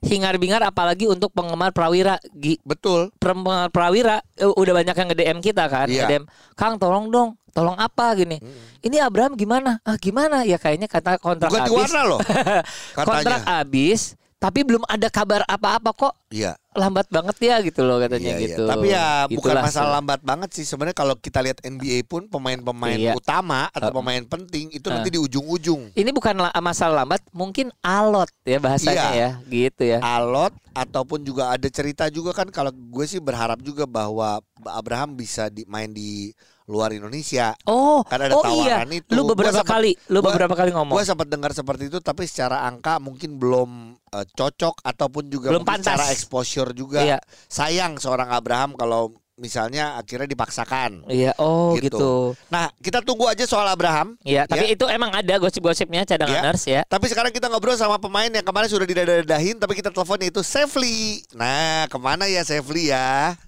hingar-bingar 0.01 0.62
apalagi 0.62 1.05
untuk 1.05 1.31
penggemar 1.31 1.71
Prawira. 1.71 2.15
Gi, 2.31 2.59
Betul. 2.62 3.12
penggemar 3.15 3.67
Prawira 3.69 4.19
eh, 4.35 4.47
udah 4.47 4.73
banyak 4.75 4.95
yang 4.95 5.07
nge-DM 5.12 5.39
kita 5.39 5.65
kan, 5.67 5.88
Iya. 5.88 6.07
nge-DM, 6.07 6.23
"Kang, 6.55 6.79
tolong 6.79 7.09
dong, 7.09 7.35
tolong 7.51 7.75
apa 7.75 8.15
gini." 8.15 8.39
Ini 8.79 9.03
Abraham 9.03 9.35
gimana? 9.35 9.83
Ah, 9.83 9.99
gimana? 9.99 10.47
Ya 10.47 10.55
kayaknya 10.55 10.88
kata 10.88 11.19
kontrak 11.19 11.51
Ganti 11.51 11.67
habis. 11.67 11.79
warna 11.83 12.01
loh. 12.07 12.19
kontrak 12.97 13.41
habis, 13.43 14.15
tapi 14.39 14.63
belum 14.63 14.88
ada 14.88 15.12
kabar 15.12 15.43
apa-apa 15.43 15.91
kok. 15.91 16.13
Iya. 16.32 16.56
Lambat 16.71 17.12
banget 17.12 17.36
ya 17.43 17.60
gitu 17.60 17.84
loh 17.84 17.99
katanya 17.99 18.23
Iya, 18.23 18.38
iya. 18.39 18.43
gitu. 18.47 18.63
Tapi 18.63 18.88
ya 18.88 19.06
bukan 19.28 19.52
Itulah 19.52 19.63
masalah 19.67 19.89
sih. 19.91 19.95
lambat 19.99 20.19
banget 20.23 20.49
sih 20.56 20.63
sebenarnya 20.63 20.95
kalau 20.95 21.15
kita 21.19 21.43
lihat 21.43 21.60
NBA 21.60 22.08
pun 22.08 22.23
pemain-pemain 22.25 22.95
Iya. 22.95 23.13
utama 23.19 23.67
atau 23.69 23.91
Uh. 23.91 23.95
pemain 23.99 24.23
penting 24.23 24.71
itu 24.71 24.88
Uh. 24.88 24.95
nanti 24.95 25.12
di 25.12 25.19
ujung-ujung. 25.19 25.91
Ini 25.91 26.10
bukan 26.10 26.39
la- 26.39 26.56
masalah 26.58 27.04
lambat, 27.04 27.19
mungkin 27.30 27.75
alot 27.82 28.32
ya 28.41 28.58
bahasanya 28.58 29.12
Iya. 29.12 29.12
ya, 29.12 29.30
gitu 29.45 29.84
ya. 29.84 29.99
Alot 29.99 30.56
ataupun 30.71 31.19
juga 31.21 31.52
ada 31.52 31.67
cerita 31.67 32.08
juga 32.08 32.32
kan 32.32 32.47
kalau 32.47 32.71
gue 32.71 33.06
sih 33.06 33.19
berharap 33.19 33.60
juga 33.60 33.84
bahwa 33.84 34.39
Abraham 34.63 35.13
bisa 35.13 35.52
di, 35.52 35.67
main 35.67 35.91
di 35.91 36.32
luar 36.69 36.93
Indonesia. 36.93 37.58
Oh, 37.65 38.05
Kan 38.05 38.21
ada 38.21 38.38
oh 38.38 38.45
iya. 38.62 38.86
tawaran 38.86 38.91
itu. 38.93 39.10
Lu 39.12 39.25
beberapa 39.25 39.60
sempet- 39.60 39.73
kali, 39.73 39.91
lu 40.08 40.21
gua- 40.21 40.29
beberapa 40.29 40.53
kali 40.53 40.69
ngomong. 40.69 40.93
Gue 40.93 41.03
sempat 41.03 41.25
dengar 41.25 41.49
seperti 41.49 41.89
itu 41.89 41.97
tapi 41.97 42.23
secara 42.23 42.62
angka 42.62 43.01
mungkin 43.01 43.36
belum 43.36 43.97
eh, 44.08 44.25
cocok 44.29 44.86
ataupun 44.86 45.27
juga 45.27 45.49
Belum 45.49 45.65
pantas. 45.65 45.97
secara 45.97 46.05
exposure 46.10 46.69
juga. 46.71 47.01
Iya. 47.01 47.17
Sayang 47.45 47.97
seorang 47.97 48.29
Abraham 48.29 48.73
kalau 48.73 49.10
misalnya 49.36 49.95
akhirnya 49.95 50.27
dipaksakan. 50.27 51.08
Iya, 51.08 51.32
oh 51.38 51.71
Gitu. 51.73 51.95
gitu. 51.95 52.13
Nah, 52.49 52.67
kita 52.75 52.99
tunggu 52.99 53.23
aja 53.25 53.47
soal 53.47 53.65
Abraham. 53.65 54.19
Iya, 54.21 54.43
tapi 54.43 54.67
Ya. 54.67 54.75
itu 54.75 54.84
emang 54.86 55.10
ada 55.10 55.32
gosip-gosipnya 55.38 56.03
Iya. 56.03 56.10
cadanganers 56.12 56.63
ya. 56.67 56.82
Tapi 56.84 57.08
sekarang 57.08 57.32
kita 57.32 57.47
ngobrol 57.47 57.73
sama 57.73 57.95
pemain 57.97 58.27
yang 58.27 58.43
kemarin 58.43 58.67
sudah 58.67 58.84
didadahin 58.84 59.55
tapi 59.55 59.73
kita 59.73 59.89
telepon 59.89 60.19
yaitu 60.19 60.43
Sefli. 60.43 61.23
Nah, 61.34 61.88
ke 61.88 61.97
mana 61.97 62.27
ya 62.27 62.43
Sefli 62.43 62.91
ya? 62.91 63.39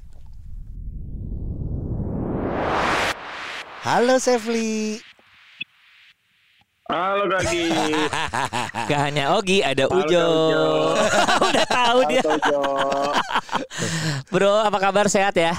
Halo 3.81 4.21
Sefli. 4.21 5.01
Halo 6.85 7.23
Kaki. 7.25 7.65
Gak 8.91 9.01
hanya 9.09 9.33
Ogi, 9.33 9.63
ada 9.63 9.87
Halo, 9.87 10.05
Ujo. 10.05 10.21
Ujo. 10.21 10.65
Udah 11.49 11.65
tahu 11.65 11.99
dia. 12.05 12.21
Bro, 14.29 14.53
apa 14.61 14.77
kabar 14.77 15.09
sehat 15.09 15.33
ya? 15.33 15.55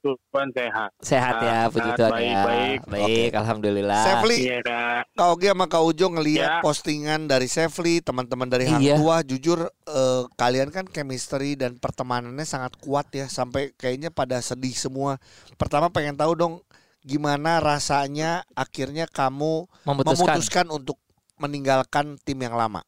Tuhan 0.00 0.48
sehat. 0.56 0.90
Sehat 1.04 1.34
ya, 1.44 1.68
Sehat, 1.68 1.68
puji 1.76 1.90
Tuhan 1.92 2.08
baik, 2.10 2.24
ya. 2.32 2.40
baik. 2.40 2.80
Baik, 2.88 3.30
alhamdulillah. 3.36 4.00
Sefli, 4.00 4.36
Iya 4.48 4.58
kak. 4.64 5.12
Kak 5.12 5.28
Ogi 5.28 5.46
sama 5.52 5.66
Kak 5.68 5.82
Ujo 5.84 6.06
ngelihat 6.08 6.48
Ya. 6.48 6.60
postingan 6.64 7.28
dari 7.28 7.48
Sefli, 7.52 8.00
teman-teman 8.00 8.48
dari 8.48 8.64
Hang 8.64 8.80
Iya. 8.80 8.96
Tua, 8.96 9.20
jujur 9.20 9.68
eh, 9.68 10.22
kalian 10.36 10.72
kan 10.72 10.88
chemistry 10.88 11.52
dan 11.52 11.76
pertemanannya 11.76 12.48
sangat 12.48 12.80
kuat 12.80 13.12
ya, 13.12 13.28
sampai 13.28 13.76
kayaknya 13.76 14.08
pada 14.08 14.40
sedih 14.40 14.72
semua. 14.72 15.20
Pertama 15.60 15.92
pengen 15.92 16.16
tahu 16.16 16.32
dong 16.32 16.54
gimana 17.00 17.58
rasanya 17.58 18.44
akhirnya 18.52 19.08
kamu 19.08 19.64
Memutuskan. 19.88 20.16
memutuskan 20.20 20.66
untuk 20.68 20.98
meninggalkan 21.40 22.20
tim 22.20 22.36
yang 22.38 22.52
lama. 22.52 22.84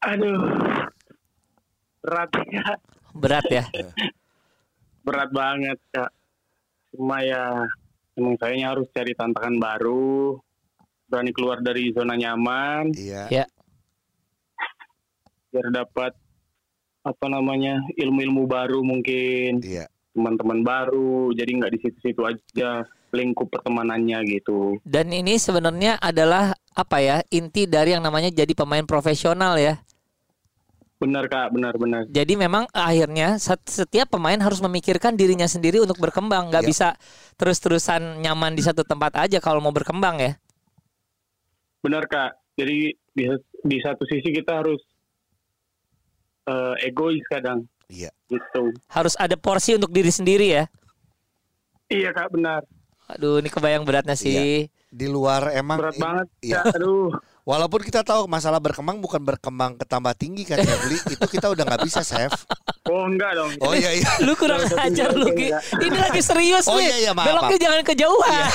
Aduh. 0.00 0.40
Berat 2.00 2.32
ya. 2.48 2.64
Berat 3.12 3.46
ya. 3.52 3.64
Berat 5.06 5.30
banget 5.30 5.76
kak. 5.92 6.08
Cuma 6.90 7.20
ya 7.20 7.68
emang 8.16 8.40
saya 8.40 8.56
harus 8.72 8.88
cari 8.90 9.12
tantangan 9.12 9.60
baru. 9.60 10.40
Berani 11.04 11.32
keluar 11.34 11.60
dari 11.60 11.92
zona 11.92 12.16
nyaman. 12.16 12.96
Iya. 12.96 13.28
Ya. 13.28 13.44
Biar 15.50 15.68
dapat 15.68 16.14
apa 17.00 17.26
namanya 17.26 17.80
ilmu-ilmu 17.96 18.44
baru 18.44 18.84
mungkin 18.84 19.64
Iya. 19.64 19.88
teman-teman 20.12 20.60
baru 20.60 21.32
jadi 21.32 21.48
nggak 21.48 21.72
di 21.72 21.78
situ-situ 21.80 22.20
aja 22.28 22.84
lingkup 23.10 23.46
pertemanannya 23.48 24.18
gitu 24.26 24.78
Dan 24.82 25.10
ini 25.10 25.36
sebenarnya 25.36 25.96
adalah 25.96 26.50
apa 26.70 26.98
ya 26.98 27.16
inti 27.28 27.64
dari 27.64 27.92
yang 27.92 28.00
namanya 28.00 28.28
jadi 28.28 28.52
pemain 28.52 28.82
profesional 28.82 29.54
ya. 29.54 29.78
benar 30.96 31.26
kak 31.26 31.48
benar-benar 31.50 32.04
Jadi 32.06 32.36
memang 32.36 32.68
akhirnya 32.70 33.36
set- 33.36 33.64
setiap 33.64 34.10
pemain 34.10 34.36
harus 34.36 34.60
memikirkan 34.60 35.16
dirinya 35.16 35.48
sendiri 35.48 35.80
untuk 35.80 35.96
berkembang, 35.96 36.52
nggak 36.52 36.60
Ya. 36.60 36.68
bisa 36.68 36.88
terus-terusan 37.34 38.20
nyaman 38.20 38.52
di 38.52 38.60
satu 38.60 38.84
tempat 38.84 39.16
aja 39.18 39.38
kalau 39.38 39.58
mau 39.58 39.72
berkembang 39.72 40.20
ya. 40.20 40.32
benar 41.80 42.04
kak 42.04 42.36
jadi 42.52 42.92
di, 42.92 43.24
di 43.62 43.76
satu 43.80 44.04
sisi 44.04 44.28
kita 44.30 44.60
harus 44.60 44.76
eh, 46.44 46.74
egois 46.84 47.24
kadang 47.26 47.64
Iya. 47.88 48.12
gitu 48.28 48.70
Harus 48.86 49.16
ada 49.16 49.34
porsi 49.34 49.74
untuk 49.74 49.90
diri 49.90 50.08
sendiri 50.08 50.52
ya. 50.52 50.64
iya 51.88 52.12
kak 52.12 52.30
benar 52.30 52.60
Aduh, 53.16 53.42
ini 53.42 53.48
kebayang 53.50 53.82
beratnya 53.82 54.14
sih. 54.14 54.70
Di 54.90 55.06
luar 55.06 55.54
emang 55.54 55.78
berat 55.78 55.96
banget 56.02 56.26
iya. 56.42 56.66
Kak. 56.66 56.74
aduh 56.78 57.14
Walaupun 57.50 57.82
kita 57.82 58.06
tahu 58.06 58.30
masalah 58.30 58.62
berkembang 58.62 59.02
bukan 59.02 59.18
berkembang 59.18 59.74
ke 59.74 59.82
tambah 59.82 60.14
tinggi 60.14 60.46
kan 60.46 60.62
Jabli, 60.62 61.02
itu 61.18 61.26
kita 61.26 61.50
udah 61.50 61.66
nggak 61.66 61.82
bisa 61.82 62.06
Chef. 62.06 62.30
Oh 62.86 63.10
enggak 63.10 63.34
dong. 63.34 63.50
Oh 63.58 63.74
iya 63.74 63.90
iya. 63.90 64.06
Lu 64.22 64.38
kurang 64.38 64.62
ajar 64.62 65.10
lu 65.10 65.26
enggak. 65.26 65.58
Ini 65.82 65.98
lagi 65.98 66.22
serius 66.22 66.70
Oh, 66.70 66.78
nih. 66.78 66.86
iya, 66.86 66.96
iya, 67.00 67.12
maaf, 67.12 67.26
Beloknya 67.26 67.42
maaf. 67.42 67.58
Iya. 67.58 67.64
jangan 67.66 67.80
kejauhan. 67.82 68.42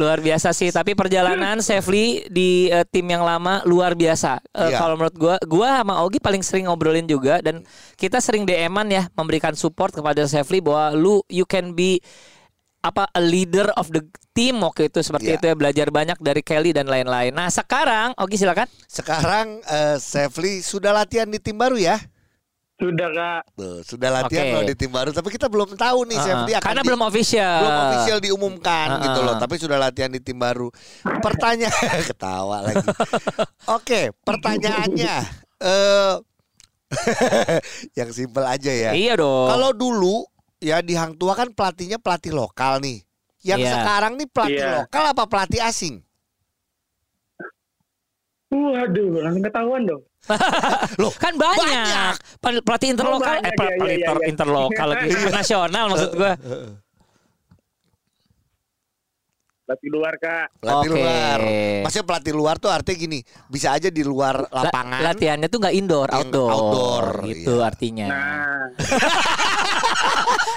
luar 0.00 0.18
biasa 0.20 0.52
sih, 0.52 0.68
tapi 0.68 0.92
perjalanan 0.92 1.58
Safely 1.58 2.28
di 2.28 2.68
eh, 2.68 2.84
tim 2.86 3.08
yang 3.08 3.24
lama 3.24 3.64
luar 3.64 3.96
biasa. 3.96 4.38
Eh, 4.52 4.68
Iya. 4.68 4.78
Kalau 4.78 4.94
menurut 4.96 5.16
gua, 5.16 5.36
gua 5.42 5.80
sama 5.82 6.04
Ogi 6.04 6.20
paling 6.20 6.40
sering 6.40 6.68
ngobrolin 6.68 7.04
juga 7.04 7.40
dan 7.40 7.64
kita 7.96 8.20
sering 8.20 8.44
DM-an 8.44 8.88
ya 8.88 9.02
memberikan 9.12 9.52
support 9.52 9.92
kepada 9.92 10.24
Safely 10.24 10.60
bahwa 10.60 10.92
lu 10.92 11.14
you 11.26 11.44
can 11.44 11.72
be 11.72 11.98
apa 12.82 13.06
a 13.08 13.18
leader 13.18 13.70
of 13.72 13.88
the 13.88 14.02
team 14.30 14.58
waktu 14.58 14.86
itu 14.86 14.98
seperti 15.00 15.30
Iya. 15.30 15.38
itu 15.38 15.44
ya 15.46 15.54
belajar 15.54 15.86
banyak 15.88 16.18
dari 16.18 16.40
Kelly 16.40 16.70
dan 16.70 16.84
lain-lain. 16.84 17.30
Nah 17.30 17.46
sekarang 17.46 18.10
Ogi 18.16 18.36
silakan. 18.36 18.66
Sekarang 18.84 19.62
eh, 19.62 19.96
Safely 19.96 20.58
sudah 20.60 20.90
latihan 20.90 21.24
di 21.24 21.38
tim 21.38 21.54
baru 21.54 21.74
ya? 21.74 21.96
Sudah 22.74 23.08
kak. 23.08 23.42
Tuh, 23.54 23.78
sudah 23.86 24.10
latihan 24.10 24.42
Oke. 24.44 24.52
loh 24.52 24.62
di 24.64 24.74
tim 24.74 24.90
baru, 24.90 25.14
tapi 25.14 25.30
kita 25.30 25.46
belum 25.46 25.78
tahu 25.78 26.02
nih 26.02 26.18
Uh-uh. 26.18 26.26
Safely 26.26 26.52
akan 26.52 26.64
Karena 26.64 26.82
di- 26.82 26.88
belum 26.90 27.02
official. 27.04 27.58
belum 27.62 27.78
official 27.84 28.18
diumumkan 28.18 28.86
Uh-uh. 28.90 29.04
gitu 29.04 29.20
loh, 29.22 29.34
tapi 29.38 29.54
sudah 29.56 29.78
latihan 29.78 30.10
di 30.10 30.18
tim 30.18 30.34
baru. 30.34 30.66
Pertanyaan 31.22 31.70
ketawa 32.10 32.58
lagi. 32.60 32.82
Oke, 33.70 34.10
pertanyaannya 34.18 35.14
eh 35.62 36.14
yang 37.98 38.10
simpel 38.10 38.44
aja 38.44 38.68
ya. 38.68 38.90
Iya 38.92 39.14
dong. 39.16 39.48
Kalau 39.48 39.70
dulu 39.70 40.26
ya 40.62 40.78
di 40.78 40.94
Hang 40.94 41.18
Tua 41.18 41.34
kan 41.34 41.50
pelatihnya 41.50 41.98
pelatih 41.98 42.30
lokal 42.30 42.78
nih. 42.78 43.02
Yang 43.42 43.66
Iya. 43.66 43.72
sekarang 43.74 44.12
nih 44.14 44.28
pelatih 44.30 44.62
Iya. 44.62 44.74
lokal 44.78 45.04
apa 45.10 45.22
pelatih 45.26 45.60
asing? 45.60 45.94
Waduh, 48.48 49.18
langsung 49.18 49.42
ketahuan 49.42 49.82
dong. 49.82 50.02
Loh, 51.02 51.10
kan 51.12 51.34
banyak, 51.34 51.58
banyak. 51.58 52.14
Pel- 52.38 52.62
pelatih 52.62 52.88
interlokal 52.94 53.34
banyak, 53.34 53.42
eh 53.42 53.50
iya, 53.50 53.58
pel- 53.58 53.72
iya, 53.82 53.94
inter- 53.98 54.22
iya. 54.22 54.28
interlokal 54.30 54.86
lagi 54.94 55.08
nasional 55.34 55.84
maksud 55.90 56.10
gua 56.14 56.32
Latih 59.62 59.88
luar 59.88 60.14
kak. 60.20 60.46
Pelatih 60.58 60.88
Oke. 60.90 60.98
luar. 61.00 61.40
Maksudnya 61.80 62.04
pelatih 62.04 62.34
luar 62.34 62.56
tuh 62.60 62.68
artinya 62.68 62.98
gini, 62.98 63.18
bisa 63.48 63.72
aja 63.72 63.88
di 63.88 64.02
luar 64.04 64.44
La- 64.44 64.68
lapangan. 64.68 65.00
latihannya 65.00 65.48
tuh 65.48 65.58
nggak 65.58 65.74
indoor 65.74 66.08
outdoor, 66.12 66.50
outdoor, 66.52 67.04
gitu 67.24 67.54
iya. 67.56 67.64
artinya 67.64 68.06
Nah, 68.06 68.66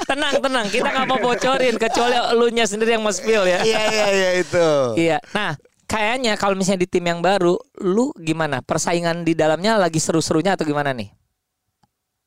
tenang 0.06 0.36
tenang 0.40 0.68
kita 0.68 0.88
nggak 0.88 1.08
mau 1.08 1.20
bocorin 1.20 1.76
kecuali 1.76 2.16
lu 2.34 2.48
nya 2.50 2.66
sendiri 2.66 2.96
yang 2.96 3.04
mau 3.04 3.12
spill 3.12 3.44
ya 3.44 3.60
Iya 3.62 3.82
iya 3.90 4.08
iya 4.12 4.30
itu. 4.40 4.68
iya 4.96 5.18
nah 5.32 5.54
kayaknya 5.86 6.34
kalau 6.36 6.54
misalnya 6.54 6.84
di 6.84 6.90
tim 6.90 7.06
yang 7.06 7.22
baru 7.22 7.56
lu 7.82 8.10
gimana 8.18 8.60
persaingan 8.60 9.22
di 9.22 9.34
dalamnya 9.34 9.78
lagi 9.78 9.98
seru-serunya 9.98 10.58
atau 10.58 10.66
gimana 10.66 10.92
nih 10.92 11.10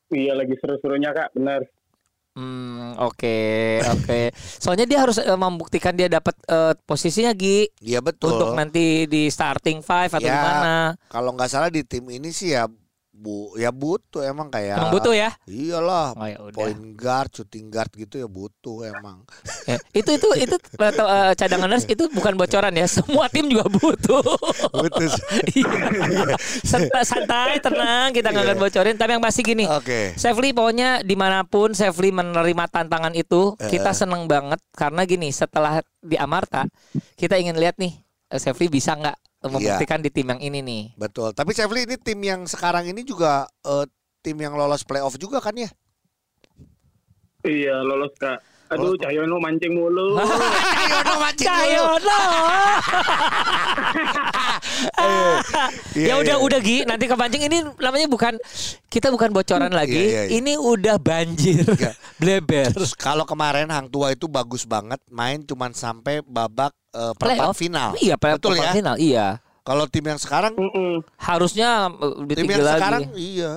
iya 0.09 0.33
lagi 0.33 0.57
seru-serunya 0.57 1.13
kak, 1.13 1.37
bener. 1.37 1.61
Hmm, 2.39 2.95
oke, 3.01 3.37
oke. 3.83 4.31
Soalnya 4.61 4.87
dia 4.87 5.03
harus 5.03 5.19
eh, 5.19 5.35
membuktikan 5.35 5.91
dia 5.91 6.07
dapat 6.07 6.31
eh, 6.47 6.71
posisinya 6.87 7.35
Gi 7.35 7.67
Iya 7.83 7.99
betul. 7.99 8.31
untuk 8.31 8.55
nanti 8.55 9.09
di 9.11 9.27
starting 9.27 9.83
five 9.83 10.07
atau 10.13 10.23
Ya, 10.23 10.39
gimana. 10.39 10.95
Kalau 11.11 11.35
nggak 11.35 11.49
salah 11.51 11.67
di 11.67 11.83
tim 11.83 12.05
ini 12.07 12.31
sih 12.31 12.55
ya 12.55 12.69
bu 13.19 13.51
ya 13.59 13.67
butuh 13.75 14.23
emang 14.23 14.47
kayak. 14.47 14.79
Emang 14.79 14.95
butuh 14.95 15.11
ya? 15.11 15.35
Iyalah. 15.43 16.15
Oh, 16.15 16.23
ya. 16.23 16.37
Point 16.55 16.95
guard, 16.95 17.27
shooting 17.35 17.67
guard 17.67 17.91
gitu 17.91 18.15
ya 18.15 18.27
butuh 18.31 18.87
emang. 18.87 19.27
Ya, 19.67 19.75
itu 19.91 20.15
itu 20.15 20.27
itu 20.39 20.55
atau, 20.79 21.03
eh, 21.05 21.35
cadanganers 21.35 21.83
itu 21.83 22.07
bukan 22.15 22.39
bocoran 22.39 22.71
ya. 22.71 22.87
Semua 22.87 23.27
tim 23.27 23.51
juga 23.51 23.67
butuh. 23.67 24.23
butuh. 24.71 25.11
Iya. 25.49 26.35
Santai, 26.63 27.03
santai, 27.03 27.53
tenang, 27.59 28.15
kita 28.15 28.31
nggak 28.31 28.45
akan 28.47 28.57
Iya. 28.57 28.63
bocorin. 28.63 28.95
Tapi 28.95 29.11
yang 29.17 29.23
pasti 29.23 29.41
gini, 29.43 29.65
Oke. 29.67 30.13
Safely 30.15 30.55
pokoknya 30.55 31.03
di 31.03 31.15
mana 31.19 31.43
pun 31.43 31.75
Safely 31.75 32.15
menerima 32.15 32.65
tantangan 32.71 33.11
itu, 33.17 33.59
kita 33.59 33.91
seneng 33.91 34.29
banget 34.29 34.61
karena 34.71 35.03
gini, 35.03 35.27
setelah 35.33 35.83
di 35.99 36.15
Amarta, 36.15 36.63
kita 37.19 37.35
ingin 37.35 37.59
lihat 37.59 37.75
nih 37.75 37.97
eh, 38.29 38.39
Safely 38.39 38.69
bisa 38.69 38.95
nggak 38.95 39.17
membuktikan 39.39 40.03
di 40.03 40.09
tim 40.11 40.27
yang 40.27 40.41
ini 40.43 40.59
nih. 40.59 40.83
Betul. 40.99 41.31
Tapi 41.31 41.51
Chevly 41.55 41.87
ini 41.87 41.95
tim 41.95 42.19
yang 42.19 42.43
sekarang 42.43 42.87
ini 42.87 43.07
juga 43.07 43.47
eh, 43.63 43.85
tim 44.19 44.35
yang 44.35 44.55
lolos 44.55 44.83
playoff 44.83 45.15
juga 45.15 45.39
kan 45.39 45.55
ya? 45.55 45.71
Iya, 47.47 47.79
lolos 47.87 48.11
kak. 48.19 48.43
Aduh, 48.69 48.93
Lolos. 48.93 49.01
Cahyono 49.01 49.41
mancing 49.41 49.73
mulu. 49.73 50.21
Cahyono 50.77 51.13
mancing. 51.17 51.47
Cahyono. 51.49 52.19
Iya, 55.97 56.15
ya 56.15 56.15
udah 56.21 56.37
iya. 56.39 56.45
udah 56.45 56.59
Gi, 56.63 56.77
nanti 56.87 57.05
kepancing 57.09 57.43
ini 57.43 57.57
namanya 57.81 58.07
bukan 58.07 58.39
kita 58.87 59.11
bukan 59.11 59.35
bocoran 59.35 59.71
lagi. 59.73 59.97
iya, 59.97 60.23
iya. 60.29 60.39
Ini 60.39 60.55
udah 60.55 60.95
banjir. 61.01 61.65
Iya. 61.65 61.91
Bleber. 62.21 62.71
Terus 62.71 62.95
kalau 62.95 63.27
kemarin 63.27 63.67
Hang 63.67 63.91
Tua 63.91 64.15
itu 64.15 64.31
bagus 64.31 64.63
banget, 64.63 65.01
main 65.11 65.43
cuman 65.43 65.75
sampai 65.75 66.23
babak 66.23 66.71
eh, 66.91 67.13
perempat 67.13 67.53
final. 67.53 67.89
Iya, 67.95 68.15
Betul 68.15 68.55
perempat 68.55 68.65
ya. 68.65 68.73
final. 68.73 68.95
Iya. 68.97 69.27
Kalau 69.59 69.85
tim 69.85 70.01
yang 70.03 70.17
sekarang, 70.17 70.53
Mm-mm. 70.55 71.05
Harusnya 71.15 71.69
eh, 71.91 72.13
lebih 72.17 72.33
tim 72.33 72.41
tinggi 72.43 72.53
yang 72.53 72.65
lagi. 72.65 72.75
sekarang 72.75 73.03
iya. 73.13 73.53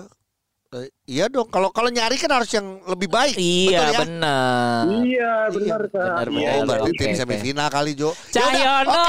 Eh, 0.73 0.89
iya 1.07 1.25
dong. 1.29 1.45
Kalau 1.47 1.69
kalau 1.69 1.89
nyari 1.89 2.17
kan 2.17 2.33
harus 2.33 2.49
yang 2.49 2.65
lebih 2.87 3.05
baik. 3.07 3.37
Iya, 3.37 3.77
Betul 3.79 3.93
ya? 3.93 3.99
benar. 4.01 4.83
Iya, 5.05 5.33
bener 5.53 5.81
kak. 5.87 6.01
bener, 6.01 6.29
Iya, 6.33 6.49
Oh, 6.49 6.53
bener. 6.55 6.65
berarti 6.67 6.91
Oke, 6.91 6.99
tim 6.99 7.13
semifinal 7.15 7.69
kali 7.69 7.93
Jo. 7.93 8.11
Cahyono. 8.29 9.05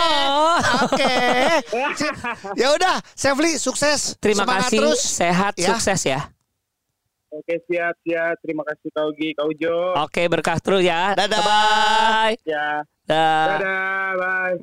Oke. 0.83 1.15
ya 2.61 2.67
udah, 2.69 2.95
Sefli 3.13 3.55
sukses. 3.55 4.15
Terima 4.17 4.43
Semangat 4.43 4.67
kasih, 4.67 4.77
terus. 4.77 4.99
sehat, 4.99 5.53
Ya. 5.55 5.67
sukses 5.71 6.01
ya. 6.03 6.19
Oke, 7.31 7.55
siap, 7.65 7.95
siap. 7.99 8.35
Terima 8.39 8.61
kasih 8.61 8.87
Kak 8.91 9.05
Ugi, 9.09 9.29
Kak 9.33 9.45
Ujo. 9.47 9.77
Oke, 9.97 10.21
berkah 10.27 10.59
terus 10.59 10.83
ya. 10.83 11.15
Dadah. 11.15 11.41
Bye. 11.41 12.37
Ya, 12.43 12.83
Dah. 13.03 13.59
dadah, 13.59 14.09
bye. 14.15 14.57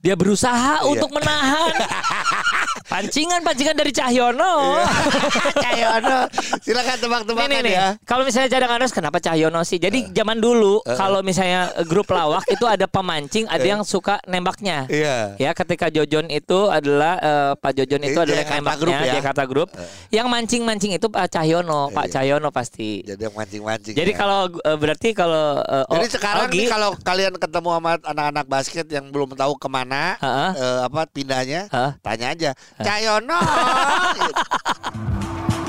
Dia 0.00 0.14
berusaha 0.14 0.80
Iya. 0.80 0.86
untuk 0.86 1.10
menahan 1.10 1.72
pancingan-pancingan 2.86 3.76
dari 3.76 3.92
Cahyono. 3.92 4.82
Cahyono. 5.64 6.18
Silakan 6.62 6.96
tebak-tebakan 6.98 7.48
nih 7.50 7.60
nih. 7.62 7.74
ya. 7.74 7.86
Kalau 8.06 8.22
misalnya 8.22 8.48
cadangan 8.50 8.80
kenapa 8.90 9.18
Cahyono 9.18 9.60
sih? 9.66 9.78
Jadi 9.78 10.10
zaman 10.14 10.38
dulu 10.38 10.80
kalau 10.96 11.20
misalnya 11.20 11.70
eh, 11.74 11.86
grup 11.86 12.10
lawak 12.10 12.46
itu 12.54 12.64
ada 12.64 12.86
pemancing, 12.86 13.46
ada 13.50 13.62
yang 13.64 13.82
suka 13.82 14.22
nembaknya. 14.26 14.86
Iya. 14.86 15.36
Ya, 15.36 15.50
ketika 15.52 15.90
Jojon 15.90 16.30
itu 16.30 16.70
adalah 16.70 17.18
eh, 17.18 17.52
Pak 17.58 17.72
Jojon 17.76 18.02
itu 18.06 18.18
adalah 18.18 18.42
Jakarta 18.46 18.58
nembaknya 18.62 18.78
Group 18.80 18.96
ya? 18.96 19.12
Jakarta 19.18 19.42
Group. 19.46 19.68
Yang 20.14 20.26
mancing-mancing 20.30 20.92
itu 20.94 21.06
Pak 21.10 21.26
Cahyono, 21.30 21.90
Pak 21.90 22.06
Iya. 22.06 22.12
Cahyono 22.22 22.48
pasti. 22.54 23.02
Jadi 23.02 23.20
yang 23.26 23.34
mancing-mancing. 23.34 23.94
Jadi 23.98 24.12
ya. 24.14 24.18
kalau 24.18 24.40
eh, 24.52 24.76
berarti 24.78 25.08
kalau 25.12 25.60
eh, 25.60 25.84
Jadi 25.90 26.06
sekarang 26.12 26.48
Ogi, 26.48 26.58
nih 26.62 26.68
kalau 26.70 26.90
kalian 27.02 27.34
ketemu 27.36 27.68
sama 27.76 27.92
anak-anak 28.00 28.46
basket 28.46 28.86
yang 28.88 29.06
belum 29.10 29.34
tahu 29.34 29.58
ke 29.58 29.68
mana 29.68 30.14
Heeh. 30.22 30.50
eh, 30.56 30.78
apa 30.86 31.00
pindahnya, 31.10 31.66
Heeh. 31.68 31.90
tanya 32.00 32.26
aja. 32.32 32.50
Cayono. 32.82 33.38